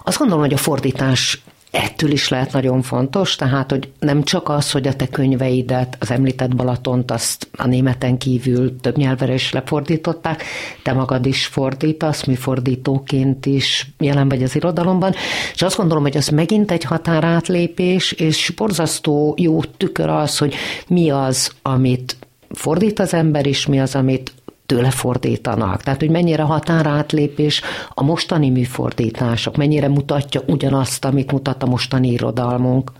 Azt 0.04 0.18
gondolom, 0.18 0.42
hogy 0.42 0.52
a 0.52 0.56
fordítás 0.56 1.42
ettől 1.70 2.10
is 2.10 2.28
lehet 2.28 2.52
nagyon 2.52 2.82
fontos, 2.82 3.36
tehát, 3.36 3.70
hogy 3.70 3.88
nem 3.98 4.22
csak 4.22 4.48
az, 4.48 4.70
hogy 4.70 4.86
a 4.86 4.94
te 4.94 5.08
könyveidet, 5.08 5.96
az 6.00 6.10
említett 6.10 6.56
Balatont, 6.56 7.10
azt 7.10 7.48
a 7.56 7.66
németen 7.66 8.18
kívül 8.18 8.80
több 8.80 8.96
nyelvre 8.96 9.34
is 9.34 9.52
lefordították, 9.52 10.42
te 10.82 10.92
magad 10.92 11.26
is 11.26 11.46
fordítasz, 11.46 12.24
mi 12.24 12.34
fordítóként 12.34 13.46
is 13.46 13.90
jelen 13.98 14.28
vagy 14.28 14.42
az 14.42 14.56
irodalomban, 14.56 15.14
és 15.54 15.62
azt 15.62 15.76
gondolom, 15.76 16.02
hogy 16.02 16.16
az 16.16 16.28
megint 16.28 16.70
egy 16.70 16.84
határátlépés, 16.84 18.12
és 18.12 18.52
borzasztó 18.56 19.34
jó 19.38 19.60
tükör 19.62 20.08
az, 20.08 20.38
hogy 20.38 20.54
mi 20.88 21.10
az, 21.10 21.52
amit 21.62 22.16
fordít 22.50 22.98
az 22.98 23.14
ember, 23.14 23.46
és 23.46 23.66
mi 23.66 23.80
az, 23.80 23.94
amit 23.94 24.32
tőle 24.66 24.90
fordítanak. 24.90 25.82
Tehát, 25.82 26.00
hogy 26.00 26.10
mennyire 26.10 26.42
határátlépés 26.42 27.62
a 27.88 28.02
mostani 28.02 28.50
műfordítások, 28.50 29.56
mennyire 29.56 29.88
mutatja 29.88 30.40
ugyanazt, 30.46 31.04
amit 31.04 31.32
mutat 31.32 31.62
a 31.62 31.66
mostani 31.66 32.08
irodalmunk. 32.08 32.92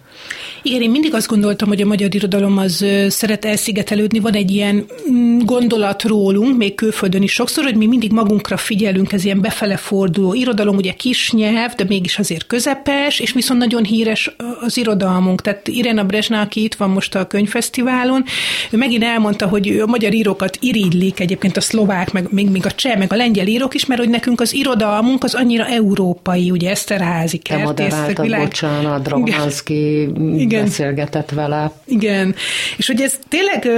Igen, 0.67 0.83
én 0.83 0.91
mindig 0.91 1.15
azt 1.15 1.29
gondoltam, 1.29 1.69
hogy 1.69 1.81
a 1.81 1.87
magyar 1.87 2.15
irodalom 2.15 2.59
az 2.59 2.87
szeret 3.09 3.45
elszigetelődni. 3.45 4.19
Van 4.19 4.35
egy 4.35 4.51
ilyen 4.51 4.85
mm, 5.11 5.39
gondolat 5.39 6.03
rólunk, 6.03 6.57
még 6.57 6.75
külföldön 6.75 7.23
is 7.23 7.33
sokszor, 7.33 7.65
hogy 7.65 7.77
mi 7.77 7.87
mindig 7.87 8.13
magunkra 8.13 8.57
figyelünk, 8.57 9.13
ez 9.13 9.25
ilyen 9.25 9.41
befele 9.41 9.77
forduló 9.77 10.35
irodalom, 10.35 10.77
ugye 10.77 10.93
kis 10.93 11.33
nyelv, 11.33 11.75
de 11.75 11.85
mégis 11.89 12.19
azért 12.19 12.47
közepes, 12.47 13.19
és 13.19 13.33
viszont 13.33 13.61
nagyon 13.61 13.85
híres 13.85 14.35
az 14.61 14.77
irodalmunk. 14.77 15.41
Tehát 15.41 15.69
Irena 15.69 16.05
Brezsna, 16.05 16.41
aki 16.41 16.63
itt 16.63 16.75
van 16.75 16.91
most 16.91 17.15
a 17.15 17.27
könyvfesztiválon, 17.27 18.25
ő 18.71 18.77
megint 18.77 19.05
elmondta, 19.05 19.47
hogy 19.49 19.79
a 19.79 19.87
magyar 19.87 20.15
írókat 20.15 20.59
irigylik, 20.61 21.21
egyébként 21.21 21.57
a 21.57 21.61
szlovák, 21.61 22.13
meg 22.13 22.27
még, 22.31 22.51
még 22.51 22.67
a 22.67 22.71
cseh, 22.71 22.99
meg 22.99 23.13
a 23.13 23.17
lengyel 23.17 23.47
írók 23.47 23.75
is, 23.75 23.87
mert 23.87 24.01
hogy 24.01 24.11
nekünk 24.11 24.41
az 24.41 24.55
irodalmunk 24.55 25.25
az 25.25 25.35
annyira 25.35 25.67
európai, 25.67 26.51
ugye 26.51 26.71
Eszterházi 26.71 27.39
kertész. 27.39 27.95
Te 28.15 28.23
világ... 28.23 28.41
bocsánat, 28.41 29.03
Dromanszki 29.03 30.04
igen. 30.37 30.65
beszélgetett 30.65 31.31
vele. 31.31 31.73
Igen, 31.85 32.35
és 32.77 32.87
hogy 32.87 33.01
ez 33.01 33.19
tényleg 33.29 33.69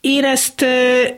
én 0.00 0.24
ezt, 0.24 0.62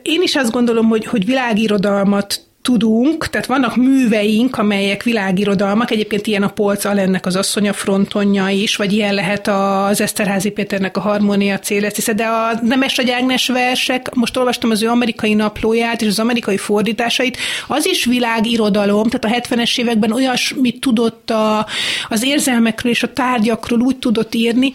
én 0.02 0.22
is 0.22 0.36
azt 0.36 0.50
gondolom, 0.50 0.88
hogy, 0.88 1.04
hogy 1.04 1.24
világirodalmat 1.24 2.40
tudunk, 2.64 3.28
tehát 3.28 3.46
vannak 3.46 3.76
műveink, 3.76 4.58
amelyek 4.58 5.02
világirodalmak, 5.02 5.90
egyébként 5.90 6.26
ilyen 6.26 6.42
a 6.42 6.48
Polc 6.48 6.84
Alennek 6.84 7.26
az 7.26 7.36
asszonya 7.36 7.72
frontonja 7.72 8.48
is, 8.48 8.76
vagy 8.76 8.92
ilyen 8.92 9.14
lehet 9.14 9.48
az 9.48 10.00
Eszterházi 10.00 10.50
Péternek 10.50 10.96
a 10.96 11.00
Harmónia 11.00 11.58
célesztisze, 11.58 12.12
de 12.12 12.24
a 12.24 12.58
Nemes 12.62 12.96
vagy 12.96 13.10
Ágnes 13.10 13.48
versek, 13.48 14.14
most 14.14 14.36
olvastam 14.36 14.70
az 14.70 14.82
ő 14.82 14.88
amerikai 14.88 15.34
naplóját 15.34 16.02
és 16.02 16.08
az 16.08 16.18
amerikai 16.18 16.56
fordításait, 16.56 17.36
az 17.66 17.86
is 17.86 18.04
világirodalom, 18.04 19.08
tehát 19.08 19.48
a 19.48 19.54
70-es 19.54 19.78
években 19.78 20.12
olyasmit 20.12 20.80
tudott 20.80 21.30
a, 21.30 21.66
az 22.08 22.24
érzelmekről 22.24 22.92
és 22.92 23.02
a 23.02 23.12
tárgyakról 23.12 23.80
úgy 23.80 23.96
tudott 23.96 24.34
írni, 24.34 24.72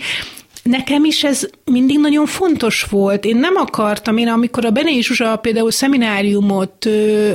Nekem 0.70 1.06
is 1.06 1.24
ez 1.24 1.48
mindig 1.66 2.00
nagyon 2.00 2.26
fontos 2.26 2.84
volt. 2.90 3.26
Én 3.26 3.36
nem 3.36 3.54
akartam, 3.56 4.18
én 4.18 4.28
amikor 4.28 4.66
a 4.66 4.72
Bené 4.72 5.00
Zsuzsa 5.00 5.36
például 5.36 5.72
szemináriumot 5.72 6.90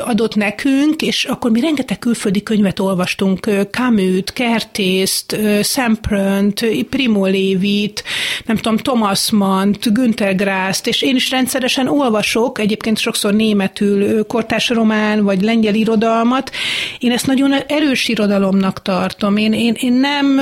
adott 0.04 0.34
nekünk, 0.34 1.02
és 1.02 1.24
akkor 1.24 1.50
mi 1.50 1.60
rengeteg 1.60 1.98
külföldi 1.98 2.42
könyvet 2.42 2.80
olvastunk, 2.80 3.50
Camus-t, 3.70 4.32
Kertészt, 4.32 5.36
Semprönt, 5.62 6.66
Primo 6.90 7.26
Lévit, 7.26 8.04
nem 8.44 8.56
tudom, 8.56 8.76
Thomas 8.76 9.30
Mann-t, 9.30 9.92
Günther 9.92 10.34
Grászt, 10.34 10.86
és 10.86 11.02
én 11.02 11.14
is 11.14 11.30
rendszeresen 11.30 11.88
olvasok, 11.88 12.58
egyébként 12.58 12.98
sokszor 12.98 13.34
németül 13.34 14.26
kortárs 14.26 14.68
román, 14.68 15.24
vagy 15.24 15.42
lengyel 15.42 15.74
irodalmat. 15.74 16.50
Én 16.98 17.12
ezt 17.12 17.26
nagyon 17.26 17.52
erős 17.52 18.08
irodalomnak 18.08 18.82
tartom. 18.82 19.36
Én, 19.36 19.52
én, 19.52 19.74
én 19.78 19.92
nem 19.92 20.40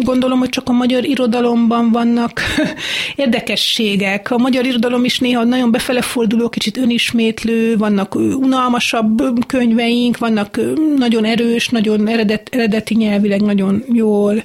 gondolom, 0.00 0.38
hogy 0.38 0.48
csak 0.48 0.68
a 0.68 0.72
magyar 0.72 1.04
irodalomban 1.04 1.90
vannak 1.90 2.24
vannak 2.26 2.40
érdekességek. 3.24 4.30
A 4.30 4.38
magyar 4.38 4.64
irodalom 4.64 5.04
is 5.04 5.18
néha 5.18 5.44
nagyon 5.44 5.70
befele 5.70 6.02
forduló, 6.02 6.48
kicsit 6.48 6.76
önismétlő, 6.76 7.76
vannak 7.76 8.14
unalmasabb 8.14 9.22
könyveink, 9.46 10.18
vannak 10.18 10.60
nagyon 10.96 11.24
erős, 11.24 11.68
nagyon 11.68 12.08
eredet, 12.08 12.48
eredeti 12.52 12.94
nyelvileg 12.94 13.40
nagyon 13.40 13.84
jól 13.92 14.44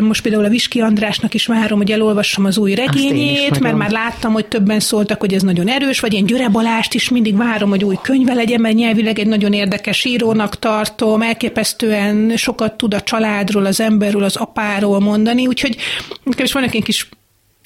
most 0.00 0.22
például 0.22 0.44
a 0.44 0.48
Viski 0.48 0.80
Andrásnak 0.80 1.34
is 1.34 1.46
várom, 1.46 1.78
hogy 1.78 1.92
elolvassam 1.92 2.44
az 2.44 2.58
új 2.58 2.74
regényét, 2.74 3.60
mert 3.60 3.76
már 3.76 3.90
láttam, 3.90 4.32
hogy 4.32 4.46
többen 4.46 4.80
szóltak, 4.80 5.20
hogy 5.20 5.34
ez 5.34 5.42
nagyon 5.42 5.68
erős, 5.68 6.00
vagy 6.00 6.12
én 6.12 6.26
Györe 6.26 6.48
Balást 6.48 6.94
is 6.94 7.08
mindig 7.08 7.36
várom, 7.36 7.68
hogy 7.68 7.84
új 7.84 7.98
könyve 8.02 8.34
legyen, 8.34 8.60
mert 8.60 8.74
nyelvileg 8.74 9.18
egy 9.18 9.26
nagyon 9.26 9.52
érdekes 9.52 10.04
írónak 10.04 10.58
tartom, 10.58 11.22
elképesztően 11.22 12.36
sokat 12.36 12.76
tud 12.76 12.94
a 12.94 13.00
családról, 13.00 13.64
az 13.64 13.80
emberről, 13.80 14.24
az 14.24 14.36
apáról 14.36 15.00
mondani, 15.00 15.46
úgyhogy 15.46 15.76
nekem 16.22 16.44
is 16.44 16.52
vannak 16.52 16.74
egy 16.74 16.84
kis 16.84 17.08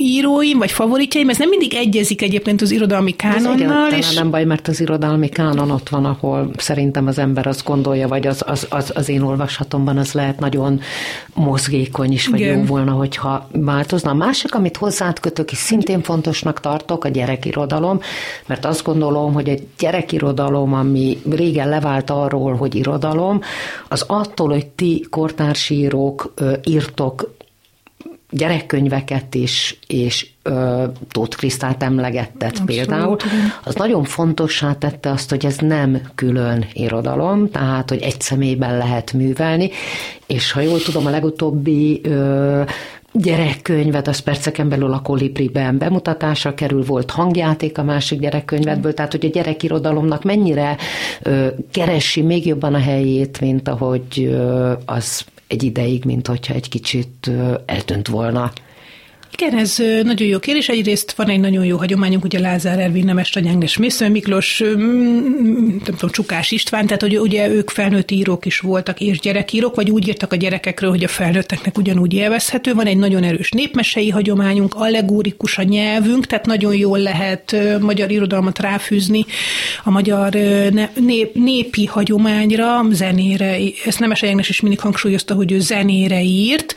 íróim, 0.03 0.59
vagy 0.59 0.70
favoritjaim, 0.70 1.28
ez 1.28 1.38
nem 1.38 1.49
mindig 1.49 1.74
egyezik 1.74 2.22
egyébként 2.22 2.62
az 2.62 2.70
irodalmi 2.70 3.16
kánonnal. 3.16 3.92
Ez 3.92 3.96
és... 3.96 4.14
nem 4.14 4.30
baj, 4.30 4.44
mert 4.44 4.68
az 4.68 4.80
irodalmi 4.80 5.28
kánon 5.28 5.70
ott 5.70 5.88
van, 5.88 6.05
ahol 6.05 6.51
szerintem 6.57 7.07
az 7.07 7.18
ember 7.18 7.46
azt 7.46 7.64
gondolja, 7.64 8.09
vagy 8.09 8.26
az, 8.26 8.42
az, 8.46 8.66
az, 8.70 8.92
az 8.94 9.09
én 9.09 9.20
olvasatomban 9.20 9.96
az 9.99 10.12
lehet 10.12 10.40
nagyon 10.40 10.80
mozgékony 11.34 12.12
is, 12.12 12.26
vagy 12.26 12.40
Igen. 12.40 12.59
jó 12.59 12.64
volna, 12.64 12.92
hogyha 12.92 13.49
változna. 13.53 14.11
A 14.11 14.14
másik, 14.14 14.55
amit 14.55 14.76
hozzád 14.76 15.20
kötök, 15.20 15.53
és 15.53 15.59
szintén 15.59 16.03
fontosnak 16.03 16.61
tartok, 16.61 17.05
a 17.05 17.09
gyerekirodalom, 17.09 18.01
mert 18.46 18.64
azt 18.64 18.84
gondolom, 18.84 19.32
hogy 19.32 19.49
egy 19.49 19.66
gyerekirodalom, 19.78 20.74
ami 20.74 21.18
régen 21.30 21.68
levált 21.68 22.11
arról, 22.11 22.55
hogy 22.55 22.74
irodalom, 22.74 23.40
az 23.88 24.05
attól, 24.07 24.49
hogy 24.49 24.66
ti 24.66 25.07
kortársírók 25.11 26.34
írtok 26.64 27.36
gyerekkönyveket 28.31 29.35
is, 29.35 29.79
és 29.87 30.26
ö, 30.43 30.85
Tóth 31.11 31.37
Krisztát 31.37 31.83
emlegettet 31.83 32.51
Abszolút, 32.51 32.66
például, 32.66 33.16
az 33.64 33.74
nagyon 33.74 34.05
fontossá 34.05 34.72
tette 34.72 35.11
azt, 35.11 35.31
hogy 35.31 35.47
ez 35.47 35.57
nem 35.57 36.01
külön 36.14 36.66
irodalom, 36.72 37.51
tehát, 37.51 37.89
hogy 37.89 38.03
egy 38.03 38.20
személyben 38.20 38.76
lehet 38.76 39.12
művelni, 39.12 39.70
és 40.26 40.53
ha 40.53 40.61
jól 40.61 40.83
tudom, 40.83 41.07
a 41.07 41.11
legutóbbi 41.11 42.01
ö, 42.05 42.62
gyerekkönyvet, 43.12 44.09
az 44.09 44.18
perceken 44.18 44.68
belül 44.68 44.93
a 44.93 45.01
Kolibriben 45.01 45.79
bemutatásra 45.79 46.55
kerül, 46.55 46.85
volt 46.85 47.11
hangjáték 47.11 47.79
a 47.79 47.83
másik 47.83 48.20
gyerekkönyvetből, 48.20 48.95
tehát 48.95 49.12
hogy 49.12 49.24
a 49.24 49.31
gyerekirodalomnak 49.31 50.22
mennyire 50.22 50.76
ö, 51.22 51.47
keresi 51.70 52.22
még 52.22 52.47
jobban 52.47 52.74
a 52.74 52.81
helyét, 52.81 53.41
mint 53.41 53.68
ahogy 53.68 54.24
ö, 54.24 54.72
az 54.87 55.24
egy 55.49 55.62
ideig, 55.62 56.05
mint 56.05 56.26
hogyha 56.26 56.55
egy 56.55 56.68
kicsit 56.68 57.30
eltönt 57.66 58.09
volna. 58.09 58.53
Igen, 59.33 59.59
ez 59.59 59.76
nagyon 60.03 60.29
jó 60.29 60.39
kérdés. 60.39 60.68
Egyrészt 60.68 61.12
van 61.12 61.29
egy 61.29 61.41
nagyon 61.41 61.64
jó 61.64 61.76
hagyományunk, 61.76 62.24
ugye 62.24 62.39
Lázár 62.39 62.79
Ervin, 62.79 63.05
Nemes 63.05 63.39
és 63.61 63.76
Mésző 63.76 64.09
Miklós, 64.09 64.59
nem 64.59 65.81
tudom, 65.85 66.11
Csukás 66.11 66.51
István, 66.51 66.87
tehát 66.87 67.03
hogy 67.03 67.18
ugye 67.18 67.49
ők 67.49 67.70
felnőtt 67.70 68.11
írók 68.11 68.47
is 68.47 68.59
voltak, 68.59 69.01
és 69.01 69.20
gyerekírók, 69.20 69.74
vagy 69.74 69.91
úgy 69.91 70.09
írtak 70.09 70.33
a 70.33 70.37
gyerekekről, 70.37 70.91
hogy 70.91 71.05
a 71.05 71.09
felnőtteknek 71.09 71.79
ugyanúgy 71.79 72.14
élvezhető. 72.14 72.74
Van 72.74 72.87
egy 72.87 72.97
nagyon 72.97 73.22
erős 73.22 73.51
népmesei 73.51 74.11
hagyományunk, 74.11 74.74
allegórikus 74.74 75.59
a 75.59 75.62
nyelvünk, 75.62 76.26
tehát 76.26 76.47
nagyon 76.47 76.74
jól 76.74 76.99
lehet 76.99 77.57
magyar 77.81 78.11
irodalmat 78.11 78.59
ráfűzni 78.59 79.24
a 79.85 79.91
magyar 79.91 80.33
nép, 80.95 81.35
népi 81.35 81.85
hagyományra, 81.85 82.83
zenére. 82.91 83.57
Ezt 83.85 83.99
Nemes 83.99 84.22
János 84.22 84.49
is 84.49 84.61
mindig 84.61 84.81
hangsúlyozta, 84.81 85.35
hogy 85.35 85.53
ő 85.53 85.61
zenére 85.61 86.22
írt, 86.22 86.74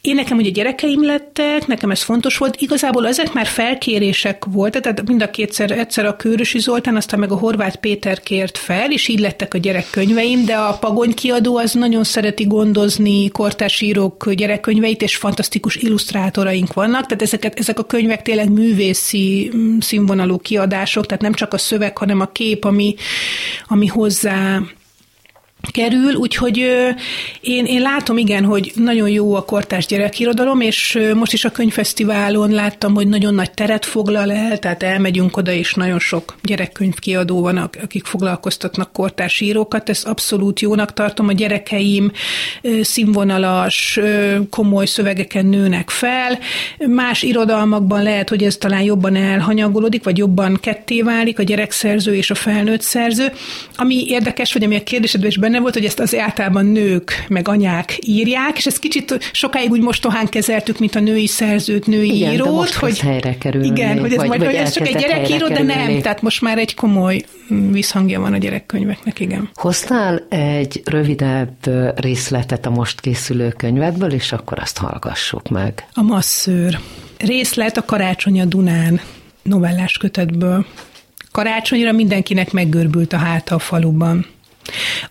én 0.00 0.14
nekem 0.14 0.38
ugye 0.38 0.50
gyerekeim 0.50 1.04
lettek, 1.04 1.66
nekem 1.66 1.90
ez 1.90 2.02
fontos 2.02 2.36
volt. 2.36 2.60
Igazából 2.60 3.06
ezek 3.06 3.32
már 3.32 3.46
felkérések 3.46 4.44
voltak, 4.44 4.82
tehát 4.82 5.08
mind 5.08 5.22
a 5.22 5.30
kétszer, 5.30 5.70
egyszer 5.70 6.04
a 6.04 6.16
Kőrösi 6.16 6.58
Zoltán, 6.58 6.96
aztán 6.96 7.20
meg 7.20 7.32
a 7.32 7.36
Horváth 7.36 7.76
Péter 7.76 8.20
kért 8.20 8.58
fel, 8.58 8.92
és 8.92 9.08
így 9.08 9.18
lettek 9.18 9.54
a 9.54 9.58
gyerekkönyveim, 9.58 10.44
de 10.44 10.54
a 10.54 10.78
Pagony 10.78 11.14
kiadó 11.14 11.56
az 11.56 11.72
nagyon 11.72 12.04
szereti 12.04 12.44
gondozni 12.44 13.28
kortárs 13.28 13.80
írók 13.80 14.32
gyerekkönyveit, 14.32 15.02
és 15.02 15.16
fantasztikus 15.16 15.76
illusztrátoraink 15.76 16.72
vannak, 16.72 17.06
tehát 17.06 17.22
ezeket, 17.22 17.58
ezek 17.58 17.78
a 17.78 17.84
könyvek 17.84 18.22
tényleg 18.22 18.50
művészi 18.50 19.50
mm, 19.56 19.78
színvonalú 19.78 20.38
kiadások, 20.38 21.06
tehát 21.06 21.22
nem 21.22 21.32
csak 21.32 21.52
a 21.52 21.58
szöveg, 21.58 21.98
hanem 21.98 22.20
a 22.20 22.26
kép, 22.26 22.64
ami, 22.64 22.94
ami 23.66 23.86
hozzá 23.86 24.60
kerül, 25.60 26.14
úgyhogy 26.14 26.56
én, 27.40 27.64
én 27.64 27.80
látom, 27.80 28.18
igen, 28.18 28.44
hogy 28.44 28.72
nagyon 28.74 29.08
jó 29.08 29.34
a 29.34 29.44
kortás 29.44 29.86
gyerekirodalom, 29.86 30.60
és 30.60 30.98
most 31.14 31.32
is 31.32 31.44
a 31.44 31.50
könyvfesztiválon 31.50 32.50
láttam, 32.50 32.94
hogy 32.94 33.08
nagyon 33.08 33.34
nagy 33.34 33.50
teret 33.50 33.84
foglal 33.84 34.32
el, 34.32 34.58
tehát 34.58 34.82
elmegyünk 34.82 35.36
oda, 35.36 35.52
és 35.52 35.74
nagyon 35.74 35.98
sok 35.98 36.36
gyerekkönyvkiadó 36.42 37.40
van, 37.40 37.56
akik 37.56 38.04
foglalkoztatnak 38.04 38.92
kortárs 38.92 39.40
írókat, 39.40 39.88
ezt 39.88 40.06
abszolút 40.06 40.60
jónak 40.60 40.92
tartom, 40.92 41.28
a 41.28 41.32
gyerekeim 41.32 42.12
színvonalas, 42.82 44.00
komoly 44.50 44.86
szövegeken 44.86 45.46
nőnek 45.46 45.90
fel, 45.90 46.38
más 46.78 47.22
irodalmakban 47.22 48.02
lehet, 48.02 48.28
hogy 48.28 48.44
ez 48.44 48.56
talán 48.56 48.82
jobban 48.82 49.16
elhanyagolódik, 49.16 50.04
vagy 50.04 50.18
jobban 50.18 50.58
ketté 50.60 51.02
válik 51.02 51.38
a 51.38 51.42
gyerekszerző 51.42 52.14
és 52.14 52.30
a 52.30 52.34
felnőtt 52.34 52.82
szerző. 52.82 53.32
Ami 53.76 54.06
érdekes, 54.06 54.52
vagy 54.52 54.64
ami 54.64 54.76
a 54.76 54.82
kérdésedben 54.82 55.28
is 55.28 55.36
benne 55.48 55.60
volt, 55.60 55.74
hogy 55.74 55.84
ezt 55.84 56.00
az 56.00 56.16
általában 56.16 56.66
nők, 56.66 57.24
meg 57.28 57.48
anyák 57.48 57.98
írják, 58.00 58.56
és 58.56 58.66
ezt 58.66 58.78
kicsit 58.78 59.30
sokáig 59.32 59.70
úgy 59.70 59.80
mostohán 59.80 60.26
kezeltük, 60.26 60.78
mint 60.78 60.94
a 60.94 61.00
női 61.00 61.26
szerzőt, 61.26 61.86
női 61.86 62.16
igen, 62.16 62.32
írót. 62.32 62.52
most 62.52 62.74
hogy 62.74 62.98
helyre 62.98 63.38
kerül. 63.38 63.62
Igen, 63.62 63.98
hogy 63.98 64.10
ez, 64.12 64.16
vagy, 64.16 64.28
majd, 64.28 64.44
hogy 64.44 64.54
ez 64.54 64.72
csak 64.72 64.86
egy 64.86 64.96
gyerekíró, 64.96 65.48
de 65.48 65.62
nem, 65.62 66.00
tehát 66.00 66.22
most 66.22 66.40
már 66.40 66.58
egy 66.58 66.74
komoly 66.74 67.20
visszhangja 67.70 68.20
van 68.20 68.32
a 68.32 68.36
gyerekkönyveknek, 68.36 69.20
igen. 69.20 69.50
Hoztál 69.54 70.26
egy 70.28 70.82
rövidebb 70.84 71.56
részletet 71.96 72.66
a 72.66 72.70
most 72.70 73.00
készülő 73.00 73.48
könyvedből, 73.56 74.12
és 74.12 74.32
akkor 74.32 74.58
azt 74.58 74.78
hallgassuk 74.78 75.48
meg. 75.48 75.86
A 75.92 76.02
masszőr. 76.02 76.78
Részlet 77.18 77.76
a 77.76 77.84
Karácsony 77.84 78.40
a 78.40 78.44
Dunán 78.44 79.00
novellás 79.42 79.96
kötetből. 79.96 80.66
Karácsonyra 81.32 81.92
mindenkinek 81.92 82.52
meggörbült 82.52 83.12
a 83.12 83.16
háta 83.16 83.54
a 83.54 83.58
faluban. 83.58 84.26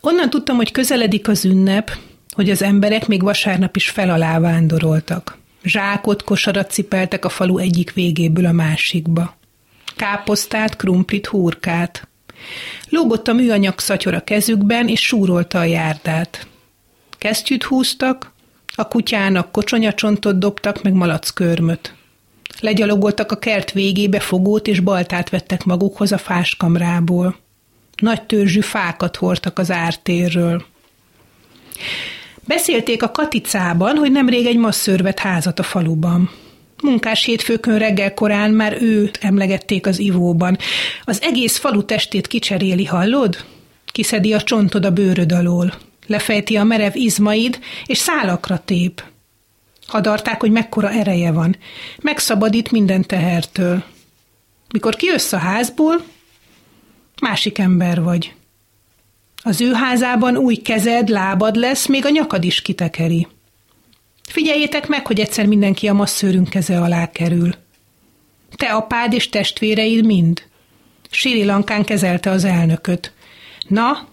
Onnan 0.02 0.30
tudtam, 0.30 0.56
hogy 0.56 0.72
közeledik 0.72 1.28
az 1.28 1.46
ünnep, 1.46 1.92
hogy 2.32 2.50
az 2.50 2.62
emberek 2.62 3.08
még 3.08 3.22
vasárnap 3.22 3.76
is 3.76 3.90
fel 3.90 4.10
alá 4.10 4.40
vándoroltak. 4.40 5.38
Zsákot, 5.64 6.24
kosarat 6.24 6.72
cipeltek 6.72 7.26
a 7.26 7.30
falu 7.30 7.58
egyik 7.58 7.94
végéből 7.94 8.46
a 8.46 8.52
másikba. 8.52 9.38
Káposztát, 9.96 10.76
krumplit, 10.76 11.28
hurkát. 11.28 12.08
Lógott 12.90 13.28
a 13.28 13.34
műanyag 13.34 13.80
szatyor 13.80 14.14
a 14.14 14.24
kezükben, 14.24 14.88
és 14.88 15.02
súrolta 15.02 15.60
a 15.60 15.64
járdát. 15.64 16.48
Kesztyűt 17.18 17.64
húztak, 17.64 18.34
a 18.76 18.88
kutyának 18.88 19.52
kocsonyacsontot 19.52 20.40
dobtak, 20.40 20.84
meg 20.84 20.94
malackörmöt. 20.94 21.94
Legyalogoltak 22.60 23.32
a 23.32 23.38
kert 23.38 23.72
végébe 23.72 24.20
fogót, 24.20 24.68
és 24.68 24.80
baltát 24.80 25.30
vettek 25.30 25.64
magukhoz 25.64 26.12
a 26.12 26.18
fáskamrából 26.18 27.36
nagy 28.02 28.24
törzsű 28.24 28.60
fákat 28.60 29.16
hordtak 29.16 29.60
az 29.60 29.72
ártérről. 29.72 30.66
Beszélték 32.46 33.04
a 33.04 33.12
Katicában, 33.12 33.96
hogy 33.96 34.12
nemrég 34.12 34.46
egy 34.46 34.58
masször 34.58 35.02
vett 35.02 35.20
házat 35.20 35.60
a 35.60 35.64
faluban. 35.64 36.30
Munkás 36.84 37.24
hétfőkön 37.24 37.78
reggel 37.78 38.14
korán 38.14 38.52
már 38.52 38.82
őt 38.82 39.18
emlegették 39.22 39.88
az 39.88 40.00
ivóban. 40.00 40.58
Az 41.04 41.22
egész 41.22 41.58
falu 41.58 41.86
testét 41.86 42.28
kicseréli, 42.28 42.86
hallod? 42.86 43.46
Kiszedi 43.86 44.34
a 44.34 44.42
csontod 44.42 44.86
a 44.86 44.92
bőröd 44.92 45.32
alól. 45.32 45.74
Lefejti 46.08 46.56
a 46.56 46.64
merev 46.64 46.96
izmaid, 46.96 47.60
és 47.86 47.98
szálakra 47.98 48.62
tép. 48.66 49.04
Hadarták, 49.88 50.40
hogy 50.40 50.52
mekkora 50.52 50.92
ereje 50.92 51.32
van. 51.32 51.56
Megszabadít 52.02 52.72
minden 52.72 53.02
tehertől. 53.02 53.84
Mikor 54.74 54.96
kijössz 54.96 55.34
a 55.34 55.38
házból, 55.38 56.04
Másik 57.22 57.58
ember 57.58 58.04
vagy. 58.04 58.34
Az 59.44 59.62
ő 59.62 59.74
házában 59.74 60.38
új 60.38 60.56
kezed, 60.56 61.10
lábad 61.10 61.56
lesz, 61.56 61.88
még 61.88 62.06
a 62.06 62.10
nyakad 62.10 62.44
is 62.44 62.62
kitekeri. 62.62 63.28
Figyeljétek 64.28 64.88
meg, 64.88 65.08
hogy 65.08 65.20
egyszer 65.20 65.46
mindenki 65.46 65.88
a 65.88 65.94
masszőrünk 65.94 66.50
keze 66.50 66.82
alá 66.82 67.12
kerül. 67.12 67.56
Te 68.56 68.66
apád 68.66 69.14
és 69.14 69.30
testvéreid 69.30 70.06
mind. 70.06 70.44
Siri 71.10 71.46
Lankán 71.46 71.84
kezelte 71.84 72.30
az 72.30 72.44
elnököt. 72.44 73.14
Na, 73.68 74.08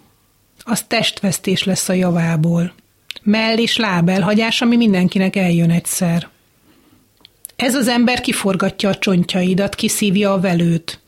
az 0.64 0.82
testvesztés 0.82 1.64
lesz 1.64 1.88
a 1.88 1.92
javából. 1.92 2.74
Mell 3.22 3.56
és 3.56 3.76
láb 3.76 4.08
elhagyás, 4.08 4.60
ami 4.60 4.76
mindenkinek 4.76 5.36
eljön 5.36 5.70
egyszer. 5.70 6.28
Ez 7.56 7.74
az 7.74 7.88
ember 7.88 8.20
kiforgatja 8.20 8.88
a 8.88 8.98
csontjaidat, 8.98 9.74
kiszívja 9.74 10.32
a 10.32 10.40
velőt. 10.40 11.00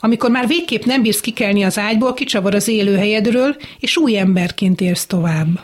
Amikor 0.00 0.30
már 0.30 0.46
végképp 0.46 0.84
nem 0.84 1.02
bírsz 1.02 1.20
kikelni 1.20 1.62
az 1.62 1.78
ágyból, 1.78 2.14
kicsavar 2.14 2.54
az 2.54 2.68
élőhelyedről, 2.68 3.56
és 3.78 3.96
új 3.96 4.18
emberként 4.18 4.80
érsz 4.80 5.06
tovább. 5.06 5.60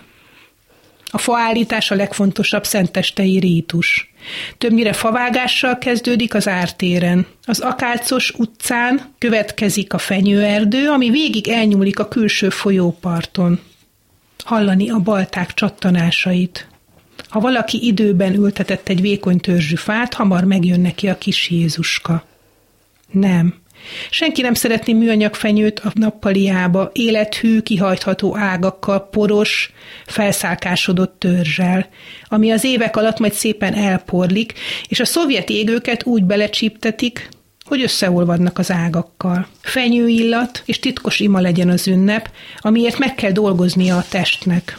A 1.11 1.19
faállítás 1.19 1.91
a 1.91 1.95
legfontosabb 1.95 2.65
szentestei 2.65 3.39
rítus. 3.39 4.13
Többnyire 4.59 4.93
favágással 4.93 5.79
kezdődik 5.79 6.35
az 6.35 6.49
ártéren. 6.49 7.27
Az 7.45 7.61
Akácos 7.61 8.31
utcán 8.31 9.01
következik 9.19 9.93
a 9.93 9.99
fenyőerdő, 9.99 10.89
ami 10.89 11.11
végig 11.11 11.49
elnyúlik 11.49 11.99
a 11.99 12.09
külső 12.09 12.49
folyóparton. 12.49 13.61
Hallani 14.45 14.91
a 14.91 14.99
balták 14.99 15.55
csattanásait. 15.55 16.69
Ha 17.29 17.41
valaki 17.41 17.87
időben 17.87 18.35
ültetett 18.35 18.89
egy 18.89 19.01
vékony 19.01 19.39
törzsű 19.39 19.75
fát, 19.75 20.15
hamar 20.15 20.45
megjön 20.45 20.81
neki 20.81 21.09
a 21.09 21.19
kis 21.19 21.51
Jézuska. 21.51 22.25
Nem. 23.11 23.55
Senki 24.11 24.43
nem 24.43 24.55
szeretné 24.55 24.93
műanyag 24.93 25.35
fenyőt 25.35 25.79
a 25.79 25.93
nappaliába, 25.95 26.91
élethű, 26.93 27.61
kihajtható 27.61 28.37
ágakkal, 28.37 29.09
poros, 29.09 29.73
felszálkásodott 30.07 31.19
törzsel, 31.19 31.89
ami 32.25 32.51
az 32.51 32.65
évek 32.65 32.97
alatt 32.97 33.19
majd 33.19 33.33
szépen 33.33 33.75
elporlik, 33.75 34.53
és 34.89 35.01
a 35.01 35.05
szovjet 35.05 35.51
égőket 35.51 36.05
úgy 36.05 36.25
belecsíptetik, 36.25 37.29
hogy 37.65 37.83
összeolvadnak 37.83 38.59
az 38.59 38.71
ágakkal. 38.71 39.47
Fenyőillat 39.61 40.63
és 40.65 40.79
titkos 40.79 41.21
ima 41.21 41.41
legyen 41.41 41.69
az 41.69 41.87
ünnep, 41.87 42.31
amiért 42.59 42.99
meg 42.99 43.15
kell 43.15 43.33
dolgoznia 43.33 43.97
a 43.97 44.05
testnek. 44.09 44.79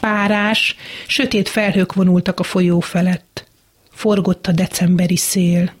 Párás, 0.00 0.76
sötét 1.06 1.48
felhők 1.48 1.94
vonultak 1.94 2.40
a 2.40 2.42
folyó 2.42 2.80
felett. 2.80 3.46
Forgott 3.90 4.46
a 4.46 4.52
decemberi 4.52 5.16
szél. 5.16 5.72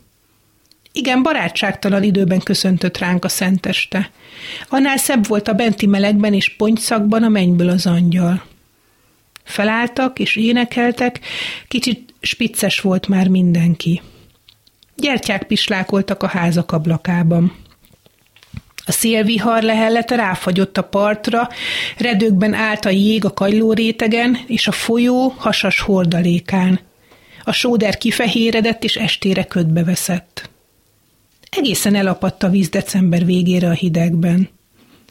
Igen, 0.92 1.22
barátságtalan 1.22 2.02
időben 2.02 2.40
köszöntött 2.40 2.98
ránk 2.98 3.24
a 3.24 3.28
szenteste. 3.28 4.10
Annál 4.68 4.96
szebb 4.96 5.26
volt 5.26 5.48
a 5.48 5.52
benti 5.52 5.86
melegben 5.86 6.34
és 6.34 6.56
pontyszakban 6.56 7.22
a 7.22 7.28
mennyből 7.28 7.68
az 7.68 7.86
angyal. 7.86 8.42
Felálltak 9.44 10.18
és 10.18 10.36
énekeltek, 10.36 11.20
kicsit 11.68 12.14
spicces 12.20 12.80
volt 12.80 13.08
már 13.08 13.28
mindenki. 13.28 14.02
Gyertyák 14.96 15.46
pislákoltak 15.46 16.22
a 16.22 16.26
házak 16.26 16.72
ablakában. 16.72 17.56
A 18.86 18.92
szélvihar 18.92 19.62
lehellete 19.62 20.16
ráfagyott 20.16 20.78
a 20.78 20.82
partra, 20.82 21.48
redőkben 21.98 22.54
állt 22.54 22.84
a 22.84 22.90
jég 22.90 23.24
a 23.24 23.32
kagyló 23.32 23.72
rétegen, 23.72 24.38
és 24.46 24.66
a 24.66 24.72
folyó 24.72 25.34
hasas 25.38 25.80
hordalékán. 25.80 26.80
A 27.44 27.52
sóder 27.52 27.98
kifehéredett, 27.98 28.84
és 28.84 28.96
estére 28.96 29.44
ködbe 29.44 29.84
veszett. 29.84 30.50
Egészen 31.56 31.94
elapadt 31.94 32.42
a 32.42 32.48
víz 32.48 32.68
december 32.68 33.24
végére 33.24 33.68
a 33.68 33.72
hidegben. 33.72 34.48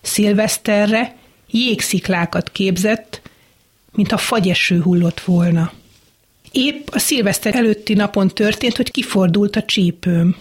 Szilveszterre 0.02 1.16
jégsziklákat 1.52 2.52
képzett, 2.52 3.22
mintha 3.92 4.18
fagyeső 4.18 4.82
hullott 4.82 5.20
volna. 5.20 5.72
Épp 6.52 6.88
a 6.92 7.00
szilveszter 7.00 7.56
előtti 7.56 7.94
napon 7.94 8.28
történt, 8.28 8.76
hogy 8.76 8.92
kifordult 8.92 9.56
a 9.56 9.64
csípőm. 9.64 10.36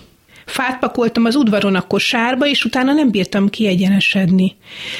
Fát 0.47 0.79
pakoltam 0.79 1.25
az 1.25 1.35
udvaron 1.35 1.75
a 1.75 1.87
kosárba, 1.87 2.47
és 2.47 2.65
utána 2.65 2.93
nem 2.93 3.11
bírtam 3.11 3.49
kiegyenesedni. 3.49 4.57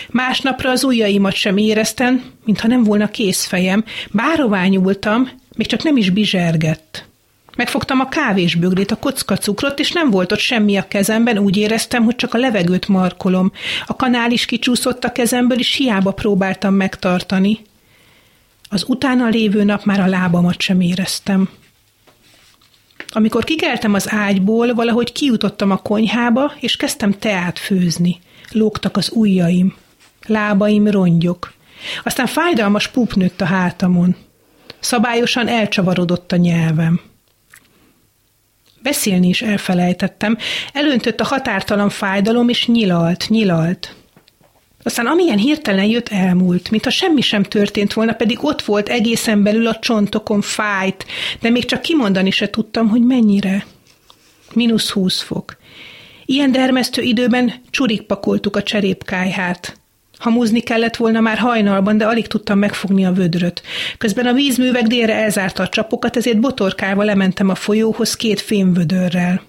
Másnapra 0.09 0.71
az 0.71 0.85
ujjaimat 0.85 1.35
sem 1.35 1.57
éreztem, 1.57 2.25
mintha 2.45 2.69
nem 2.69 2.85
volna 2.85 3.11
készfejem. 3.11 3.85
Bárová 4.11 4.67
nyúltam, 4.67 5.31
még 5.57 5.67
csak 5.67 5.83
nem 5.83 5.97
is 5.97 6.11
bizsergett. 6.11 7.09
Megfogtam 7.57 8.01
a 8.01 8.09
kávésbögrét, 8.09 8.91
a 8.91 8.97
kocka 8.97 9.37
cukrot, 9.37 9.79
és 9.79 9.93
nem 9.93 10.11
volt 10.11 10.33
ott 10.33 10.39
semmi 10.39 10.77
a 10.77 10.89
kezemben, 10.89 11.39
úgy 11.39 11.57
éreztem, 11.57 12.05
hogy 12.05 12.17
csak 12.17 12.35
a 12.35 12.39
levegőt 12.39 12.89
markolom. 12.89 13.53
A 13.87 13.97
kanál 13.97 14.31
is 14.31 14.45
kicsúszott 14.45 15.05
a 15.05 15.13
kezemből, 15.13 15.59
és 15.59 15.75
hiába 15.75 16.11
próbáltam 16.11 16.75
megtartani. 16.75 17.61
Az 18.69 18.85
utána 18.87 19.29
lévő 19.29 19.65
nap 19.65 19.85
már 19.85 20.01
a 20.01 20.07
lábamat 20.07 20.61
sem 20.61 20.81
éreztem. 20.81 21.49
Amikor 23.09 23.45
kikeltem 23.45 23.95
az 23.95 24.13
ágyból, 24.13 24.75
valahogy 24.75 25.13
kijutottam 25.13 25.71
a 25.71 25.77
konyhába, 25.77 26.53
és 26.61 26.77
kezdtem 26.77 27.19
teát 27.19 27.59
főzni. 27.59 28.19
Lógtak 28.51 28.97
az 28.97 29.11
ujjaim. 29.15 29.75
Lábaim 30.27 30.87
rongyok. 30.87 31.53
Aztán 32.05 32.27
fájdalmas 32.27 32.89
pup 32.89 33.15
nőtt 33.15 33.41
a 33.41 33.45
hátamon. 33.45 34.17
Szabályosan 34.81 35.49
elcsavarodott 35.49 36.33
a 36.33 36.37
nyelvem. 36.37 37.01
Beszélni 38.83 39.29
is 39.29 39.43
elfelejtettem. 39.43 40.39
Elöntött 40.73 41.21
a 41.21 41.25
határtalan 41.25 41.89
fájdalom, 41.89 42.49
és 42.49 42.67
nyilalt, 42.67 43.29
nyilalt. 43.29 43.95
Aztán 44.83 45.07
amilyen 45.07 45.39
hirtelen 45.39 45.85
jött, 45.85 46.09
elmúlt, 46.09 46.71
mintha 46.71 46.91
semmi 46.91 47.21
sem 47.21 47.43
történt 47.43 47.93
volna, 47.93 48.13
pedig 48.13 48.45
ott 48.45 48.63
volt 48.63 48.89
egészen 48.89 49.43
belül 49.43 49.67
a 49.67 49.79
csontokon 49.79 50.41
fájt, 50.41 51.07
de 51.41 51.51
még 51.51 51.65
csak 51.65 51.81
kimondani 51.81 52.31
se 52.31 52.51
tudtam, 52.51 52.89
hogy 52.89 53.03
mennyire. 53.03 53.67
Minusz 54.53 54.91
húsz 54.91 55.21
fok. 55.21 55.57
Ilyen 56.25 56.53
dermesztő 56.53 57.03
időben 57.03 57.53
csurik 57.71 58.03
pakoltuk 58.03 58.57
a 58.57 58.63
cserépkájhát. 58.63 59.80
Hamuzni 60.21 60.61
kellett 60.61 60.97
volna 60.97 61.21
már 61.21 61.39
hajnalban, 61.39 61.99
de 61.99 62.07
alig 62.07 62.27
tudtam 62.27 62.59
megfogni 62.59 63.05
a 63.05 63.13
vödröt. 63.13 63.63
Közben 63.99 64.27
a 64.27 64.33
vízművek 64.33 64.87
délre 64.87 65.15
elzárta 65.15 65.63
a 65.63 65.69
csapokat, 65.69 66.17
ezért 66.17 66.41
botorkálva 66.41 67.03
lementem 67.03 67.49
a 67.49 67.55
folyóhoz 67.55 68.17
két 68.17 68.41
fémvödörrel. 68.41 69.43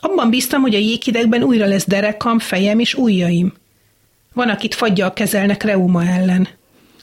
Abban 0.00 0.30
bíztam, 0.30 0.60
hogy 0.60 0.74
a 0.74 0.78
jéghidegben 0.78 1.42
újra 1.42 1.66
lesz 1.66 1.86
derekam, 1.86 2.38
fejem 2.38 2.78
és 2.78 2.94
ujjaim. 2.94 3.52
Van, 4.32 4.48
akit 4.48 4.74
fagyjal 4.74 5.12
kezelnek 5.12 5.62
reuma 5.62 6.04
ellen. 6.04 6.48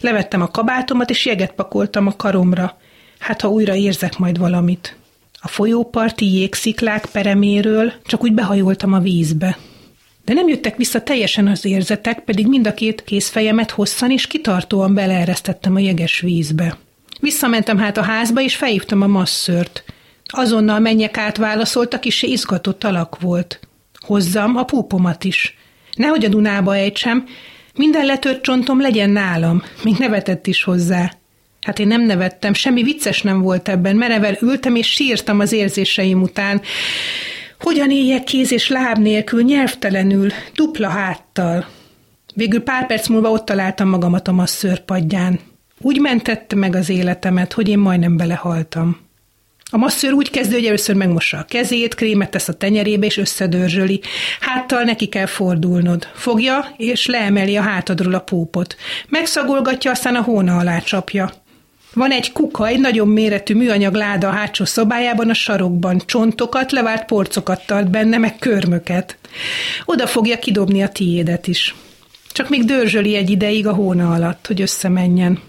Levettem 0.02 0.42
a 0.42 0.52
kabátomat, 0.52 1.10
és 1.10 1.26
jeget 1.26 1.52
pakoltam 1.52 2.08
a 2.08 2.16
karomra. 2.16 2.78
Hát, 3.20 3.42
ha 3.42 3.50
újra 3.50 3.76
érzek 3.76 4.18
majd 4.18 4.38
valamit. 4.38 4.96
A 5.42 5.48
folyóparti 5.48 6.34
jégsziklák 6.34 7.06
pereméről 7.06 7.94
csak 8.06 8.24
úgy 8.24 8.34
behajoltam 8.34 8.94
a 8.94 9.00
vízbe. 9.00 9.58
De 10.28 10.34
nem 10.34 10.48
jöttek 10.48 10.78
vissza 10.78 11.02
teljesen 11.02 11.48
az 11.48 11.66
érzetek, 11.66 12.20
pedig 12.20 12.48
mind 12.48 12.68
a 12.68 12.74
két 12.74 13.04
kézfejemet 13.04 13.72
hosszan 13.72 14.12
és 14.12 14.28
kitartóan 14.28 14.94
beleeresztettem 14.94 15.76
a 15.76 15.80
jeges 15.80 16.20
vízbe. 16.20 16.78
Visszamentem 17.20 17.78
hát 17.78 17.98
a 17.98 18.02
házba, 18.02 18.42
és 18.42 18.56
felhívtam 18.56 19.02
a 19.02 19.08
masszört. 19.08 19.84
Azonnal 20.26 20.80
menjek 20.80 21.18
át 21.18 21.38
válaszoltak, 21.38 22.06
és 22.06 22.16
se 22.16 22.28
izgatott 22.28 22.84
alak 22.84 23.20
volt. 23.20 23.60
Hozzam 24.06 24.56
a 24.56 24.64
púpomat 24.64 25.24
is. 25.24 25.58
Nehogy 25.96 26.26
a 26.26 26.30
Dunába 26.30 26.76
ejtsem, 26.76 27.26
minden 27.76 28.06
letört 28.06 28.42
csontom 28.42 28.82
legyen 28.82 29.10
nálam, 29.10 29.64
még 29.84 29.96
nevetett 29.98 30.48
is 30.48 30.64
hozzá. 30.64 31.14
Hát 31.62 31.80
én 31.80 31.88
nem 31.88 32.02
nevettem, 32.02 32.54
semmi 32.54 32.84
vicces 32.84 33.22
nem 33.22 33.42
volt 33.42 33.70
ebben, 33.70 33.96
merevel 33.96 34.38
ültem 34.42 34.76
és 34.76 34.88
sírtam 34.88 35.40
az 35.40 35.52
érzéseim 35.52 36.22
után. 36.22 36.62
Hogyan 37.60 37.92
éljek 37.92 38.24
kéz 38.24 38.52
és 38.52 38.70
láb 38.70 38.98
nélkül, 38.98 39.42
nyelvtelenül, 39.42 40.30
dupla 40.56 40.88
háttal. 40.88 41.66
Végül 42.34 42.64
pár 42.64 42.86
perc 42.86 43.08
múlva 43.08 43.32
ott 43.32 43.46
találtam 43.46 43.90
magamat 43.90 44.28
a 44.28 44.32
masszőr 44.32 44.80
padján. 44.80 45.40
Úgy 45.82 46.00
mentette 46.00 46.56
meg 46.56 46.76
az 46.76 46.90
életemet, 46.90 47.54
hogy 47.54 47.70
én 47.70 47.80
majdnem 47.80 48.18
belehaltam. 48.18 48.98
A 49.72 49.78
masszőr 49.78 50.14
úgy 50.14 50.30
kezdő, 50.30 50.56
hogy 50.56 50.66
először 50.66 50.96
megmossa 50.96 51.38
a 51.38 51.44
kezét, 51.44 51.96
krémet 51.96 52.30
tesz 52.30 52.48
a 52.48 52.54
tenyerébe, 52.54 53.06
és 53.06 53.18
összedörzsöli. 53.18 54.02
Háttal 54.40 54.84
neki 54.84 55.08
kell 55.08 55.26
fordulnod. 55.26 56.08
Fogja, 56.14 56.74
és 56.78 57.06
leemeli 57.06 57.56
a 57.58 57.62
hátadról 57.62 58.14
a 58.14 58.20
púpot. 58.20 58.76
Megszagolgatja, 59.10 59.92
aztán 59.92 60.16
a 60.16 60.22
hóna 60.22 60.58
alá 60.58 60.80
csapja. 60.80 61.32
Van 61.98 62.12
egy 62.12 62.32
kuka, 62.32 62.68
egy 62.68 62.80
nagyon 62.80 63.08
méretű 63.08 63.56
műanyag 63.56 63.94
láda 63.94 64.28
a 64.28 64.32
hátsó 64.32 64.66
szobájában, 64.66 65.30
a 65.30 65.34
sarokban. 65.34 66.02
Csontokat, 66.06 66.72
levált 66.72 67.06
porcokat 67.06 67.66
tart 67.66 67.90
benne, 67.90 68.18
meg 68.18 68.36
körmöket. 68.40 69.18
Oda 69.86 70.08
fogja 70.08 70.40
kidobni 70.40 70.84
a 70.84 70.90
tiédet 70.90 71.48
is. 71.48 71.76
Csak 72.32 72.50
még 72.50 72.66
dörzsöli 72.66 73.16
egy 73.16 73.30
ideig 73.30 73.68
a 73.68 73.74
hóna 73.74 74.14
alatt, 74.14 74.48
hogy 74.48 74.62
összemenjen. 74.62 75.40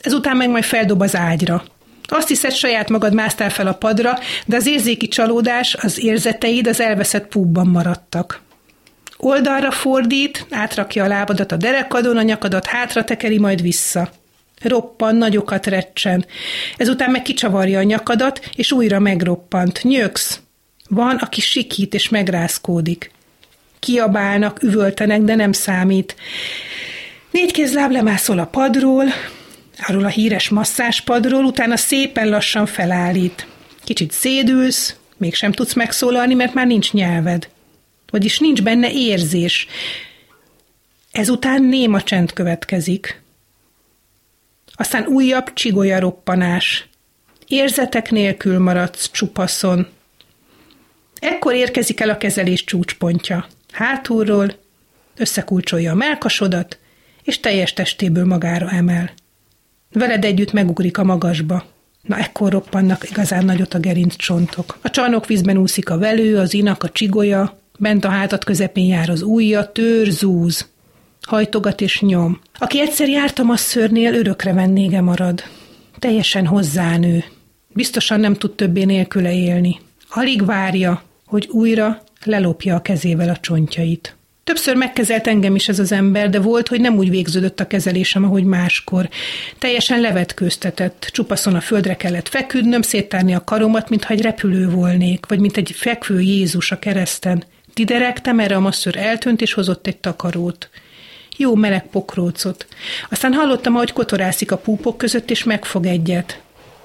Ezután 0.00 0.36
meg 0.36 0.50
majd 0.50 0.64
feldob 0.64 1.00
az 1.00 1.16
ágyra. 1.16 1.64
Azt 2.08 2.28
hiszed, 2.28 2.52
saját 2.52 2.88
magad 2.88 3.14
másztál 3.14 3.50
fel 3.50 3.66
a 3.66 3.74
padra, 3.74 4.18
de 4.46 4.56
az 4.56 4.66
érzéki 4.66 5.08
csalódás, 5.08 5.74
az 5.74 6.04
érzeteid 6.04 6.66
az 6.66 6.80
elveszett 6.80 7.28
púbban 7.28 7.66
maradtak. 7.66 8.40
Oldalra 9.16 9.70
fordít, 9.70 10.46
átrakja 10.50 11.04
a 11.04 11.08
lábadat 11.08 11.52
a 11.52 11.56
derekadon, 11.56 12.16
a 12.16 12.22
nyakadat 12.22 12.66
hátra 12.66 13.04
tekeri, 13.04 13.38
majd 13.38 13.62
vissza. 13.62 14.10
Roppan, 14.62 15.16
nagyokat 15.16 15.66
recsen. 15.66 16.26
Ezután 16.76 17.10
meg 17.10 17.22
kicsavarja 17.22 17.78
a 17.78 17.82
nyakadat, 17.82 18.48
és 18.54 18.72
újra 18.72 18.98
megroppant. 18.98 19.82
Nyöksz. 19.82 20.40
Van, 20.88 21.16
aki 21.16 21.40
sikít 21.40 21.94
és 21.94 22.08
megrázkódik. 22.08 23.10
Kiabálnak, 23.78 24.62
üvöltenek, 24.62 25.20
de 25.20 25.34
nem 25.34 25.52
számít. 25.52 26.16
Négy 27.30 27.52
kézláb 27.52 27.90
lemászol 27.90 28.38
a 28.38 28.46
padról, 28.46 29.04
arról 29.86 30.04
a 30.04 30.08
híres 30.08 30.48
masszáspadról, 30.48 31.44
utána 31.44 31.76
szépen 31.76 32.28
lassan 32.28 32.66
felállít. 32.66 33.46
Kicsit 33.84 34.12
szédülsz, 34.12 34.96
mégsem 35.16 35.52
tudsz 35.52 35.74
megszólalni, 35.74 36.34
mert 36.34 36.54
már 36.54 36.66
nincs 36.66 36.92
nyelved. 36.92 37.48
Vagyis 38.10 38.38
nincs 38.38 38.62
benne 38.62 38.92
érzés. 38.92 39.66
Ezután 41.12 41.62
néma 41.62 42.02
csend 42.02 42.32
következik. 42.32 43.22
Aztán 44.76 45.06
újabb 45.06 45.52
csigolya 45.52 45.98
roppanás. 45.98 46.88
Érzetek 47.46 48.10
nélkül 48.10 48.58
maradsz 48.58 49.10
csupaszon. 49.10 49.86
Ekkor 51.20 51.54
érkezik 51.54 52.00
el 52.00 52.10
a 52.10 52.16
kezelés 52.16 52.64
csúcspontja. 52.64 53.46
Hátulról 53.72 54.54
összekulcsolja 55.16 55.92
a 55.92 55.94
melkasodat, 55.94 56.78
és 57.22 57.40
teljes 57.40 57.72
testéből 57.72 58.24
magára 58.24 58.70
emel. 58.70 59.10
Veled 59.92 60.24
együtt 60.24 60.52
megugrik 60.52 60.98
a 60.98 61.04
magasba. 61.04 61.64
Na 62.02 62.18
ekkor 62.18 62.52
roppannak 62.52 63.10
igazán 63.10 63.44
nagyot 63.44 63.74
a 63.74 63.78
gerinc 63.78 64.16
csontok. 64.16 64.78
A 64.82 64.90
csarnokvízben 64.90 65.56
úszik 65.56 65.90
a 65.90 65.98
velő, 65.98 66.38
az 66.38 66.54
inak, 66.54 66.82
a 66.82 66.90
csigolya, 66.90 67.58
bent 67.78 68.04
a 68.04 68.08
hátat 68.08 68.44
közepén 68.44 68.86
jár 68.86 69.10
az 69.10 69.22
ujja, 69.22 69.72
tör, 69.72 70.06
zúz. 70.06 70.68
Hajtogat 71.26 71.80
és 71.80 72.00
nyom. 72.00 72.40
Aki 72.58 72.80
egyszer 72.80 73.08
járt 73.08 73.38
a 73.38 73.42
masszörnél, 73.42 74.14
örökre 74.14 74.52
vendége 74.52 75.00
marad. 75.00 75.42
Teljesen 75.98 76.46
hozzánő. 76.46 77.24
Biztosan 77.68 78.20
nem 78.20 78.34
tud 78.34 78.54
többé 78.54 78.84
nélküle 78.84 79.32
élni. 79.32 79.80
Alig 80.08 80.44
várja, 80.44 81.02
hogy 81.26 81.48
újra 81.50 82.02
lelopja 82.24 82.74
a 82.74 82.82
kezével 82.82 83.28
a 83.28 83.36
csontjait. 83.36 84.16
Többször 84.44 84.76
megkezelt 84.76 85.26
engem 85.26 85.54
is 85.54 85.68
ez 85.68 85.78
az 85.78 85.92
ember, 85.92 86.30
de 86.30 86.40
volt, 86.40 86.68
hogy 86.68 86.80
nem 86.80 86.96
úgy 86.96 87.10
végződött 87.10 87.60
a 87.60 87.66
kezelésem, 87.66 88.24
ahogy 88.24 88.44
máskor. 88.44 89.08
Teljesen 89.58 90.00
levetkőztetett, 90.00 91.08
csupaszon 91.12 91.54
a 91.54 91.60
földre 91.60 91.96
kellett 91.96 92.28
feküdnöm, 92.28 92.82
széttárni 92.82 93.34
a 93.34 93.44
karomat, 93.44 93.88
mintha 93.88 94.12
egy 94.12 94.22
repülő 94.22 94.68
volnék, 94.68 95.26
vagy 95.28 95.38
mint 95.38 95.56
egy 95.56 95.70
fekvő 95.74 96.20
Jézus 96.20 96.70
a 96.70 96.78
kereszten. 96.78 97.44
Diderektem, 97.74 98.40
erre 98.40 98.56
a 98.56 98.60
masször 98.60 98.96
eltönt 98.96 99.40
és 99.40 99.52
hozott 99.52 99.86
egy 99.86 99.96
takarót. 99.96 100.70
Jó 101.36 101.54
meleg 101.54 101.86
pokrócot. 101.86 102.66
Aztán 103.10 103.32
hallottam, 103.32 103.74
ahogy 103.74 103.92
kotorászik 103.92 104.52
a 104.52 104.56
púpok 104.56 104.98
között, 104.98 105.30
és 105.30 105.44
megfog 105.44 105.86
egyet. 105.86 106.40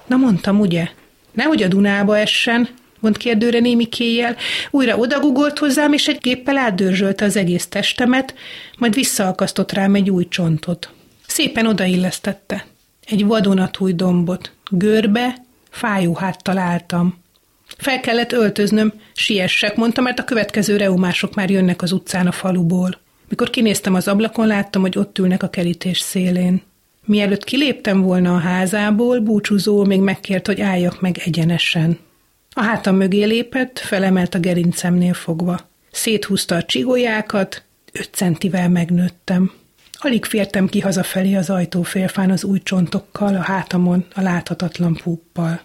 Na 0.07 0.15
mondtam, 0.15 0.59
ugye? 0.59 0.87
Nehogy 1.31 1.63
a 1.63 1.67
Dunába 1.67 2.17
essen, 2.17 2.69
mond 2.99 3.17
kérdőre 3.17 3.59
némi 3.59 3.85
kéjjel, 3.85 4.35
újra 4.71 4.97
odagugolt 4.97 5.59
hozzám, 5.59 5.93
és 5.93 6.07
egy 6.07 6.19
géppel 6.21 6.57
átdörzsölte 6.57 7.25
az 7.25 7.35
egész 7.35 7.67
testemet, 7.67 8.33
majd 8.77 8.93
visszaakasztott 8.93 9.71
rám 9.71 9.95
egy 9.95 10.09
új 10.09 10.27
csontot. 10.27 10.89
Szépen 11.27 11.65
odaillesztette. 11.65 12.65
Egy 13.05 13.25
vadonatúj 13.25 13.93
dombot. 13.93 14.51
Görbe, 14.69 15.35
fájú 15.69 16.13
hát 16.13 16.43
találtam. 16.43 17.19
Fel 17.77 17.99
kellett 17.99 18.31
öltöznöm, 18.31 18.93
siessek, 19.13 19.75
mondta, 19.75 20.01
mert 20.01 20.19
a 20.19 20.23
következő 20.23 20.77
reumások 20.77 21.33
már 21.33 21.49
jönnek 21.49 21.81
az 21.81 21.91
utcán 21.91 22.27
a 22.27 22.31
faluból. 22.31 22.99
Mikor 23.31 23.49
kinéztem 23.49 23.93
az 23.93 24.07
ablakon, 24.07 24.47
láttam, 24.47 24.81
hogy 24.81 24.97
ott 24.97 25.17
ülnek 25.17 25.43
a 25.43 25.49
kerítés 25.49 25.99
szélén. 25.99 26.61
Mielőtt 27.05 27.43
kiléptem 27.43 28.01
volna 28.01 28.35
a 28.35 28.39
házából, 28.39 29.19
búcsúzó 29.19 29.85
még 29.85 29.99
megkért, 29.99 30.47
hogy 30.47 30.61
álljak 30.61 31.01
meg 31.01 31.17
egyenesen. 31.25 31.99
A 32.49 32.61
hátam 32.61 32.95
mögé 32.95 33.23
lépett, 33.23 33.79
felemelt 33.79 34.35
a 34.35 34.39
gerincemnél 34.39 35.13
fogva. 35.13 35.59
Széthúzta 35.91 36.55
a 36.55 36.63
csigolyákat, 36.63 37.63
öt 37.91 38.09
centivel 38.13 38.69
megnőttem. 38.69 39.51
Alig 39.93 40.25
fértem 40.25 40.67
ki 40.67 40.79
hazafelé 40.79 41.35
az 41.35 41.49
ajtófélfán 41.49 42.31
az 42.31 42.43
új 42.43 42.59
csontokkal, 42.63 43.35
a 43.35 43.41
hátamon, 43.41 44.05
a 44.15 44.21
láthatatlan 44.21 44.93
púppal. 45.03 45.61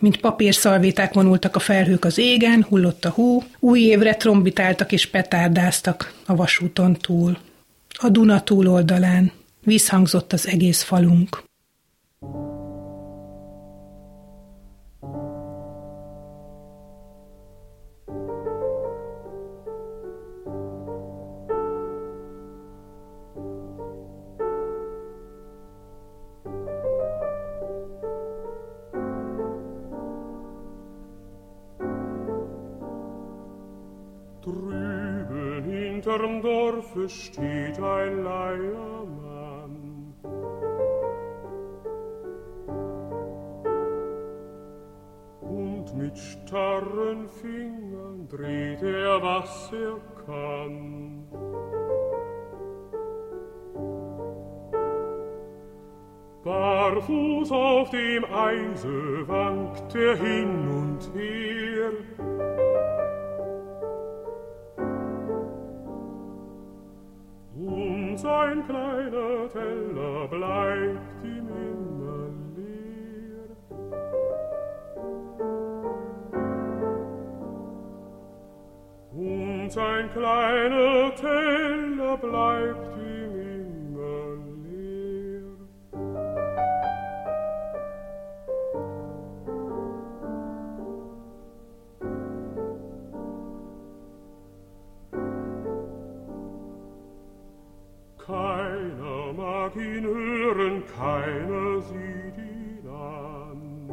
Mint 0.00 0.20
papírszalvéták 0.20 1.14
vonultak 1.14 1.56
a 1.56 1.58
felhők 1.58 2.04
az 2.04 2.18
égen, 2.18 2.62
hullott 2.68 3.04
a 3.04 3.10
hú, 3.10 3.42
új 3.58 3.80
évre 3.80 4.14
trombitáltak 4.14 4.92
és 4.92 5.06
petárdáztak 5.06 6.14
a 6.26 6.36
vasúton 6.36 6.94
túl. 6.94 7.38
A 7.92 8.08
Duna 8.08 8.42
túloldalán 8.42 9.32
visszhangzott 9.64 10.32
az 10.32 10.46
egész 10.46 10.82
falunk. 10.82 11.42
Drüben 12.20 12.50
in 12.54 12.59
hinterm 36.10 36.42
Dorfe 36.42 37.08
steht 37.08 37.80
ein 37.80 38.24
Leiermann. 38.24 40.14
Und 45.40 45.96
mit 45.96 46.18
starren 46.18 47.28
Fingern 47.28 48.28
dreht 48.28 48.82
er, 48.82 49.22
was 49.22 49.72
er 49.72 49.98
kann. 50.26 51.26
Barfuß 56.42 57.52
auf 57.52 57.90
dem 57.90 58.24
Eise 58.24 59.28
wankt 59.28 59.94
er 59.94 60.16
hin 60.16 60.68
und 60.68 61.14
her, 61.14 61.90
sein 68.16 68.66
kleiner 68.66 69.48
Teller 69.52 70.28
bleibt 70.28 71.24
ihm 71.24 71.48
immer 71.48 72.28
leer. 72.56 73.50
Und 79.12 79.70
sein 79.70 80.10
kleiner 80.12 81.14
Teller 81.14 82.16
bleibt 82.16 82.96
ihm 82.98 83.29
hören, 100.54 100.82
keiner 100.98 101.80
sieht 101.80 102.36
ihn 102.38 102.88
an. 102.88 103.90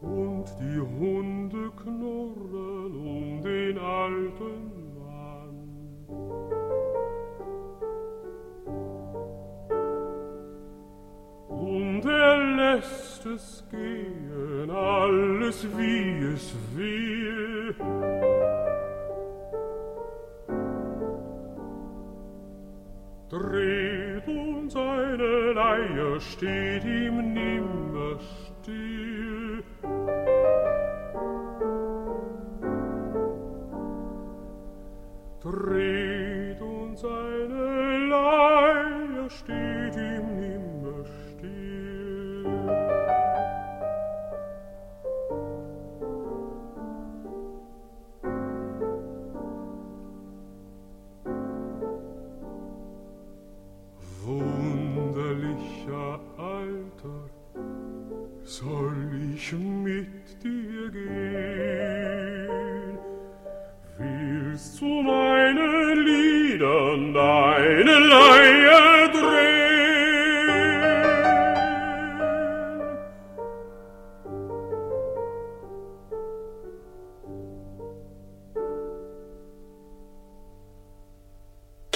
Und 0.00 0.46
die 0.60 0.80
Hunde 0.80 1.70
knurren 1.82 2.94
um 2.96 3.42
den 3.42 3.78
alten 3.78 4.94
Mann. 4.98 5.58
Und 11.48 12.04
er 12.04 12.38
lässt 12.56 13.26
es 13.26 13.64
gehen, 13.70 14.70
alles 14.70 15.66
wie 15.76 16.34
es 16.34 16.54
will. 16.74 17.97
Dreht 23.38 24.26
und 24.26 24.70
seine 24.70 25.52
Leier 25.52 26.20
steht 26.20 26.84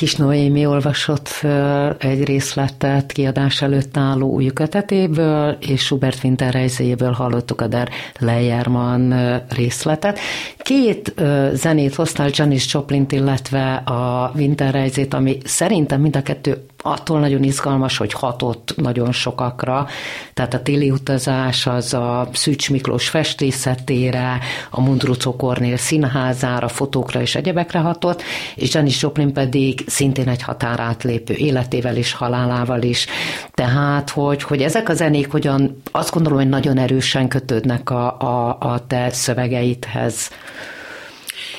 Kis 0.02 0.16
Noémi 0.16 0.66
olvasott 0.66 1.28
föl 1.28 1.96
egy 1.98 2.24
részletet 2.24 3.12
kiadás 3.12 3.62
előtt 3.62 3.96
álló 3.96 4.30
új 4.30 4.46
kötetéből, 4.46 5.56
és 5.60 5.82
Schubert 5.82 6.24
Winterreiséből 6.24 7.12
hallottuk 7.12 7.60
a 7.60 7.66
Der 7.66 7.88
Leiermann 8.18 9.14
részletet. 9.48 10.18
Két 10.58 11.14
zenét 11.52 11.94
hoztál 11.94 12.30
Janis 12.32 12.74
joplin 12.74 13.06
illetve 13.08 13.74
a 13.74 14.32
Winterreisét, 14.34 15.14
ami 15.14 15.38
szerintem 15.44 16.00
mind 16.00 16.16
a 16.16 16.22
kettő 16.22 16.66
attól 16.82 17.20
nagyon 17.20 17.42
izgalmas, 17.42 17.96
hogy 17.96 18.12
hatott 18.12 18.74
nagyon 18.76 19.12
sokakra. 19.12 19.86
Tehát 20.34 20.54
a 20.54 20.62
téli 20.62 20.90
utazás 20.90 21.66
az 21.66 21.94
a 21.94 22.28
Szűcs 22.32 22.70
Miklós 22.70 23.08
festészetére, 23.08 24.38
a 24.70 24.80
Mundrucó 24.80 25.36
Kornél 25.36 25.76
színházára, 25.76 26.68
fotókra 26.68 27.20
és 27.20 27.34
egyebekre 27.34 27.78
hatott, 27.78 28.22
és 28.54 28.74
Janis 28.74 29.02
Joplin 29.02 29.32
pedig 29.32 29.84
szintén 29.92 30.28
egy 30.28 30.42
határátlépő 30.42 31.34
életével 31.34 31.96
és 31.96 32.12
halálával 32.12 32.82
is. 32.82 33.06
Tehát, 33.54 34.10
hogy, 34.10 34.42
hogy 34.42 34.62
ezek 34.62 34.88
a 34.88 34.94
zenék 34.94 35.30
hogyan, 35.30 35.82
azt 35.90 36.12
gondolom, 36.12 36.38
hogy 36.38 36.48
nagyon 36.48 36.78
erősen 36.78 37.28
kötődnek 37.28 37.90
a, 37.90 38.18
a, 38.18 38.56
a 38.60 38.86
te 38.86 39.10
szövegeidhez. 39.10 40.30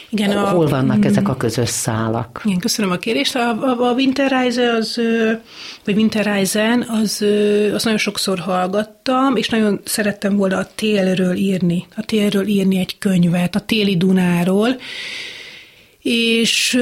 Igen, 0.10 0.38
a, 0.38 0.50
Hol 0.50 0.68
vannak 0.68 0.98
mm, 0.98 1.04
ezek 1.04 1.30
a 1.30 1.38
közös 1.38 1.70
szálak? 1.70 2.42
Igen, 2.46 2.60
köszönöm 2.60 2.92
a 2.92 2.98
kérést. 2.98 3.36
A, 3.36 3.50
a, 3.50 3.90
a 3.90 3.94
Winterreise 3.94 4.72
az, 4.72 5.02
vagy 5.86 5.96
Winterreisen, 5.96 6.82
az, 6.82 7.26
az 7.74 7.84
nagyon 7.84 7.98
sokszor 7.98 8.40
hallgattam, 8.40 9.36
és 9.36 9.50
nagyon 9.50 9.82
szerettem 9.84 10.36
volna 10.36 10.58
a 10.58 10.68
télről 10.76 11.36
írni, 11.36 11.86
a 11.96 12.02
télről 12.02 12.48
írni 12.48 12.80
egy 12.80 12.98
könyvet, 12.98 13.56
a 13.56 13.60
téli 13.60 13.98
Dunáról, 13.98 14.76
és 16.04 16.80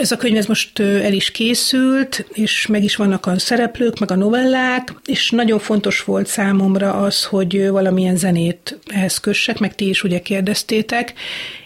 ez 0.00 0.12
a 0.12 0.16
könyv 0.16 0.36
ez 0.36 0.46
most 0.46 0.78
el 0.80 1.12
is 1.12 1.30
készült, 1.30 2.26
és 2.32 2.66
meg 2.66 2.84
is 2.84 2.96
vannak 2.96 3.26
a 3.26 3.38
szereplők, 3.38 3.98
meg 3.98 4.10
a 4.10 4.16
novellák, 4.16 4.94
és 5.06 5.30
nagyon 5.30 5.58
fontos 5.58 6.04
volt 6.04 6.26
számomra 6.26 6.92
az, 6.92 7.24
hogy 7.24 7.68
valamilyen 7.68 8.16
zenét 8.16 8.78
ehhez 8.86 9.18
kössek, 9.18 9.58
meg 9.58 9.74
ti 9.74 9.88
is 9.88 10.02
ugye 10.02 10.20
kérdeztétek. 10.20 11.12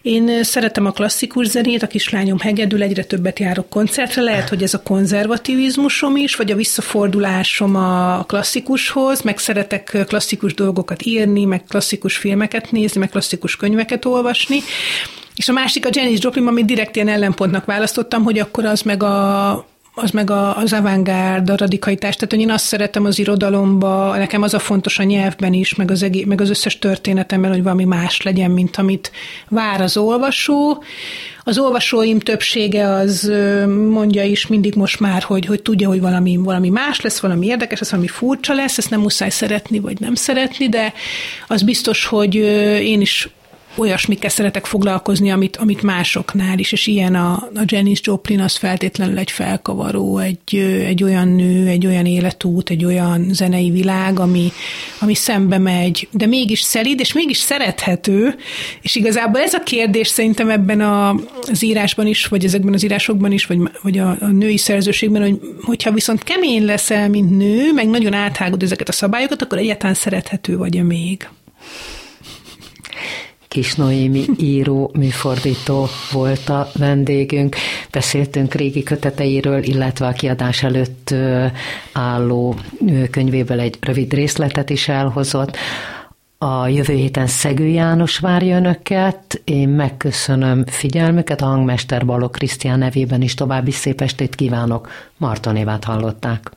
Én 0.02 0.44
szeretem 0.44 0.86
a 0.86 0.90
klasszikus 0.90 1.46
zenét, 1.46 1.82
a 1.82 1.86
kislányom 1.86 2.38
hegedül, 2.38 2.82
egyre 2.82 3.04
többet 3.04 3.38
járok 3.38 3.68
koncertre, 3.68 4.22
lehet, 4.22 4.48
hogy 4.48 4.62
ez 4.62 4.74
a 4.74 4.82
konzervativizmusom 4.82 6.16
is, 6.16 6.36
vagy 6.36 6.50
a 6.50 6.56
visszafordulásom 6.56 7.76
a 7.76 8.24
klasszikushoz, 8.24 9.20
meg 9.20 9.38
szeretek 9.38 10.04
klasszikus 10.06 10.54
dolgokat 10.54 11.04
írni, 11.04 11.44
meg 11.44 11.64
klasszikus 11.68 12.16
filmeket 12.16 12.70
nézni, 12.70 13.00
meg 13.00 13.08
klasszikus 13.08 13.56
könyveket 13.56 14.04
olvasni, 14.04 14.58
és 15.36 15.48
a 15.48 15.52
másik 15.52 15.86
a 15.86 15.90
Janis 15.92 16.18
Joplin, 16.22 16.46
amit 16.46 16.66
direkt 16.66 16.96
ilyen 16.96 17.08
ellenpontnak 17.08 17.64
választottam, 17.64 18.22
hogy 18.22 18.38
akkor 18.38 18.64
az 18.64 18.80
meg 18.80 19.02
a 19.02 19.66
az 19.96 20.10
meg 20.10 20.30
a, 20.30 20.56
az 20.56 20.72
avantgárd, 20.72 21.50
a 21.50 21.56
radikalitás. 21.56 22.14
Tehát 22.14 22.30
hogy 22.30 22.40
én 22.40 22.50
azt 22.50 22.64
szeretem 22.64 23.04
az 23.04 23.18
irodalomba, 23.18 24.16
nekem 24.16 24.42
az 24.42 24.54
a 24.54 24.58
fontos 24.58 24.98
a 24.98 25.02
nyelvben 25.02 25.52
is, 25.52 25.74
meg 25.74 25.90
az, 25.90 26.02
egész, 26.02 26.24
meg 26.26 26.40
az 26.40 26.50
összes 26.50 26.78
történetemben, 26.78 27.50
hogy 27.50 27.62
valami 27.62 27.84
más 27.84 28.22
legyen, 28.22 28.50
mint 28.50 28.76
amit 28.76 29.12
vár 29.48 29.80
az 29.80 29.96
olvasó. 29.96 30.82
Az 31.44 31.58
olvasóim 31.58 32.18
többsége 32.18 32.88
az 32.88 33.32
mondja 33.90 34.24
is 34.24 34.46
mindig 34.46 34.74
most 34.74 35.00
már, 35.00 35.22
hogy, 35.22 35.46
hogy 35.46 35.62
tudja, 35.62 35.88
hogy 35.88 36.00
valami, 36.00 36.36
valami 36.36 36.68
más 36.68 37.00
lesz, 37.00 37.20
valami 37.20 37.46
érdekes 37.46 37.80
lesz, 37.80 37.90
valami 37.90 38.08
furcsa 38.08 38.54
lesz, 38.54 38.78
ezt 38.78 38.90
nem 38.90 39.00
muszáj 39.00 39.30
szeretni, 39.30 39.78
vagy 39.80 40.00
nem 40.00 40.14
szeretni, 40.14 40.68
de 40.68 40.92
az 41.48 41.62
biztos, 41.62 42.06
hogy 42.06 42.34
én 42.84 43.00
is 43.00 43.28
olyasmikkel 43.76 44.30
szeretek 44.30 44.66
foglalkozni, 44.66 45.30
amit, 45.30 45.56
amit 45.56 45.82
másoknál 45.82 46.58
is, 46.58 46.72
és 46.72 46.86
ilyen 46.86 47.14
a, 47.14 47.32
a 47.54 47.62
Janis 47.64 48.00
Joplin 48.02 48.40
az 48.40 48.56
feltétlenül 48.56 49.18
egy 49.18 49.30
felkavaró, 49.30 50.18
egy, 50.18 50.56
egy 50.86 51.02
olyan 51.02 51.28
nő, 51.28 51.66
egy 51.66 51.86
olyan 51.86 52.06
életút, 52.06 52.70
egy 52.70 52.84
olyan 52.84 53.26
zenei 53.32 53.70
világ, 53.70 54.18
ami, 54.18 54.52
ami 55.00 55.14
szembe 55.14 55.58
megy, 55.58 56.08
de 56.10 56.26
mégis 56.26 56.60
szelíd, 56.60 57.00
és 57.00 57.12
mégis 57.12 57.38
szerethető, 57.38 58.36
és 58.82 58.94
igazából 58.94 59.40
ez 59.40 59.54
a 59.54 59.62
kérdés 59.62 60.08
szerintem 60.08 60.50
ebben 60.50 60.80
a, 60.80 61.10
az 61.50 61.62
írásban 61.62 62.06
is, 62.06 62.26
vagy 62.26 62.44
ezekben 62.44 62.74
az 62.74 62.84
írásokban 62.84 63.32
is, 63.32 63.46
vagy, 63.46 63.58
vagy 63.82 63.98
a, 63.98 64.16
a 64.20 64.26
női 64.26 64.58
szerzőségben, 64.58 65.22
hogy 65.22 65.38
hogyha 65.62 65.92
viszont 65.92 66.22
kemény 66.22 66.64
leszel, 66.64 67.08
mint 67.08 67.36
nő, 67.36 67.72
meg 67.72 67.88
nagyon 67.88 68.12
áthágod 68.12 68.62
ezeket 68.62 68.88
a 68.88 68.92
szabályokat, 68.92 69.42
akkor 69.42 69.58
egyáltalán 69.58 69.94
szerethető 69.94 70.56
vagy-e 70.56 70.82
még? 70.82 71.28
Kis 73.54 73.74
Noémi 73.74 74.24
író, 74.38 74.90
műfordító 74.98 75.86
volt 76.12 76.48
a 76.48 76.70
vendégünk. 76.78 77.56
Beszéltünk 77.90 78.54
régi 78.54 78.82
köteteiről, 78.82 79.62
illetve 79.62 80.06
a 80.06 80.12
kiadás 80.12 80.62
előtt 80.62 81.14
álló 81.92 82.56
könyvéből 83.10 83.60
egy 83.60 83.76
rövid 83.80 84.12
részletet 84.12 84.70
is 84.70 84.88
elhozott. 84.88 85.56
A 86.38 86.68
jövő 86.68 86.94
héten 86.94 87.26
Szegő 87.26 87.66
János 87.66 88.18
várja 88.18 88.56
önöket. 88.56 89.40
Én 89.44 89.68
megköszönöm 89.68 90.66
figyelmüket, 90.66 91.40
a 91.40 91.46
hangmester 91.46 92.06
Balog 92.06 92.30
Krisztián 92.30 92.78
nevében 92.78 93.22
is 93.22 93.34
további 93.34 93.70
szép 93.70 94.00
estét 94.00 94.34
kívánok. 94.34 94.88
Marton 95.16 95.80
hallották. 95.84 96.50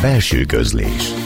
Belső 0.00 0.44
közlés 0.44 1.25